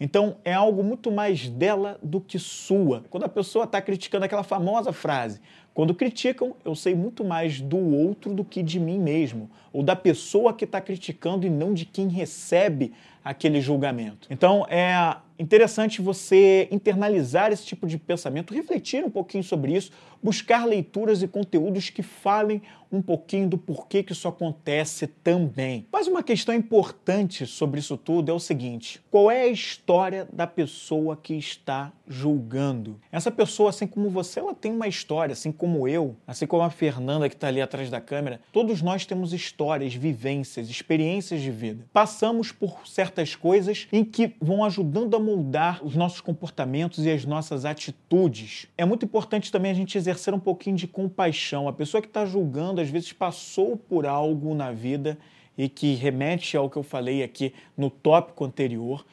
Então 0.00 0.36
é 0.44 0.52
algo 0.52 0.82
muito 0.82 1.10
mais 1.10 1.48
dela 1.48 1.98
do 2.02 2.20
que 2.20 2.38
sua. 2.38 3.02
Quando 3.10 3.24
a 3.24 3.28
pessoa 3.28 3.64
está 3.64 3.80
criticando 3.82 4.24
aquela 4.24 4.44
famosa 4.44 4.92
frase, 4.92 5.40
Quando 5.78 5.94
criticam, 5.94 6.56
eu 6.64 6.74
sei 6.74 6.92
muito 6.92 7.22
mais 7.22 7.60
do 7.60 7.78
outro 7.78 8.34
do 8.34 8.44
que 8.44 8.64
de 8.64 8.80
mim 8.80 8.98
mesmo, 8.98 9.48
ou 9.72 9.80
da 9.80 9.94
pessoa 9.94 10.52
que 10.52 10.64
está 10.64 10.80
criticando 10.80 11.46
e 11.46 11.50
não 11.50 11.72
de 11.72 11.84
quem 11.84 12.08
recebe 12.08 12.92
aquele 13.24 13.60
julgamento. 13.60 14.26
Então 14.28 14.66
é 14.68 15.18
interessante 15.38 16.02
você 16.02 16.68
internalizar 16.70 17.52
esse 17.52 17.64
tipo 17.64 17.86
de 17.86 17.96
pensamento, 17.98 18.54
refletir 18.54 19.04
um 19.04 19.10
pouquinho 19.10 19.44
sobre 19.44 19.74
isso, 19.74 19.92
buscar 20.22 20.66
leituras 20.66 21.22
e 21.22 21.28
conteúdos 21.28 21.90
que 21.90 22.02
falem 22.02 22.60
um 22.90 23.02
pouquinho 23.02 23.48
do 23.48 23.58
porquê 23.58 24.02
que 24.02 24.12
isso 24.12 24.26
acontece 24.26 25.06
também. 25.06 25.86
Mas 25.92 26.06
uma 26.06 26.22
questão 26.22 26.54
importante 26.54 27.46
sobre 27.46 27.80
isso 27.80 27.96
tudo 27.96 28.30
é 28.30 28.34
o 28.34 28.40
seguinte: 28.40 29.00
qual 29.10 29.30
é 29.30 29.42
a 29.42 29.48
história 29.48 30.26
da 30.32 30.46
pessoa 30.46 31.16
que 31.16 31.34
está 31.34 31.92
julgando? 32.06 32.98
Essa 33.12 33.30
pessoa, 33.30 33.70
assim 33.70 33.86
como 33.86 34.08
você, 34.08 34.40
ela 34.40 34.54
tem 34.54 34.72
uma 34.72 34.88
história, 34.88 35.32
assim 35.32 35.52
como 35.52 35.86
eu, 35.86 36.16
assim 36.26 36.46
como 36.46 36.62
a 36.62 36.70
Fernanda 36.70 37.28
que 37.28 37.34
está 37.34 37.48
ali 37.48 37.60
atrás 37.60 37.90
da 37.90 38.00
câmera, 38.00 38.40
todos 38.52 38.80
nós 38.80 39.04
temos 39.04 39.32
histórias, 39.32 39.94
vivências, 39.94 40.70
experiências 40.70 41.42
de 41.42 41.50
vida. 41.50 41.86
Passamos 41.92 42.50
por 42.50 42.86
certas 42.86 43.34
coisas 43.34 43.86
em 43.92 44.04
que 44.04 44.34
vão 44.40 44.64
ajudando 44.64 45.14
a 45.14 45.20
moldar 45.28 45.84
os 45.84 45.94
nossos 45.94 46.22
comportamentos 46.22 47.04
e 47.04 47.10
as 47.10 47.24
nossas 47.24 47.66
atitudes. 47.66 48.66
É 48.78 48.84
muito 48.84 49.04
importante 49.04 49.52
também 49.52 49.70
a 49.70 49.74
gente 49.74 49.98
exercer 49.98 50.32
um 50.32 50.40
pouquinho 50.40 50.76
de 50.76 50.86
compaixão. 50.86 51.68
A 51.68 51.72
pessoa 51.72 52.00
que 52.00 52.08
está 52.08 52.24
julgando, 52.24 52.80
às 52.80 52.88
vezes, 52.88 53.12
passou 53.12 53.76
por 53.76 54.06
algo 54.06 54.54
na 54.54 54.72
vida 54.72 55.18
e 55.56 55.68
que 55.68 55.94
remete 55.94 56.56
ao 56.56 56.70
que 56.70 56.76
eu 56.76 56.82
falei 56.82 57.22
aqui 57.22 57.52
no 57.76 57.90
tópico 57.90 58.44
anterior, 58.44 59.04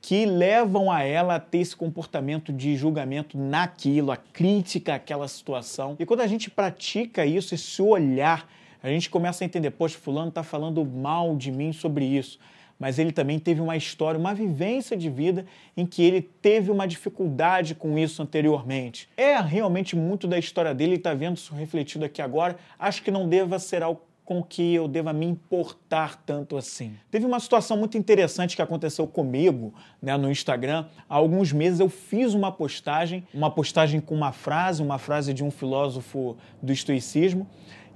que 0.00 0.26
levam 0.26 0.90
a 0.90 1.02
ela 1.02 1.36
a 1.36 1.40
ter 1.40 1.58
esse 1.58 1.76
comportamento 1.76 2.52
de 2.52 2.74
julgamento 2.74 3.38
naquilo, 3.38 4.10
a 4.10 4.16
crítica 4.16 4.94
àquela 4.94 5.28
situação. 5.28 5.94
E 6.00 6.06
quando 6.06 6.20
a 6.20 6.26
gente 6.26 6.50
pratica 6.50 7.24
isso, 7.24 7.54
esse 7.54 7.80
olhar, 7.80 8.48
a 8.82 8.88
gente 8.88 9.08
começa 9.08 9.44
a 9.44 9.46
entender, 9.46 9.70
poxa, 9.70 9.98
fulano 9.98 10.30
está 10.30 10.42
falando 10.42 10.84
mal 10.84 11.36
de 11.36 11.52
mim 11.52 11.72
sobre 11.72 12.06
isso 12.06 12.40
mas 12.80 12.98
ele 12.98 13.12
também 13.12 13.38
teve 13.38 13.60
uma 13.60 13.76
história, 13.76 14.18
uma 14.18 14.34
vivência 14.34 14.96
de 14.96 15.10
vida 15.10 15.44
em 15.76 15.84
que 15.84 16.02
ele 16.02 16.22
teve 16.22 16.70
uma 16.70 16.88
dificuldade 16.88 17.74
com 17.74 17.98
isso 17.98 18.22
anteriormente. 18.22 19.06
É 19.18 19.38
realmente 19.38 19.94
muito 19.94 20.26
da 20.26 20.38
história 20.38 20.74
dele, 20.74 20.94
está 20.94 21.12
vendo 21.12 21.36
isso 21.36 21.54
refletido 21.54 22.06
aqui 22.06 22.22
agora. 22.22 22.56
Acho 22.78 23.02
que 23.02 23.10
não 23.10 23.28
deva 23.28 23.58
ser 23.58 23.82
algo 23.82 24.00
com 24.30 24.44
que 24.44 24.74
eu 24.74 24.86
deva 24.86 25.12
me 25.12 25.26
importar 25.26 26.22
tanto 26.24 26.56
assim. 26.56 26.94
Teve 27.10 27.26
uma 27.26 27.40
situação 27.40 27.76
muito 27.76 27.98
interessante 27.98 28.54
que 28.54 28.62
aconteceu 28.62 29.04
comigo 29.04 29.74
né, 30.00 30.16
no 30.16 30.30
Instagram. 30.30 30.86
Há 31.08 31.16
alguns 31.16 31.52
meses 31.52 31.80
eu 31.80 31.88
fiz 31.88 32.32
uma 32.32 32.52
postagem, 32.52 33.26
uma 33.34 33.50
postagem 33.50 34.00
com 34.00 34.14
uma 34.14 34.30
frase, 34.30 34.84
uma 34.84 34.98
frase 34.98 35.34
de 35.34 35.42
um 35.42 35.50
filósofo 35.50 36.36
do 36.62 36.72
estoicismo, 36.72 37.44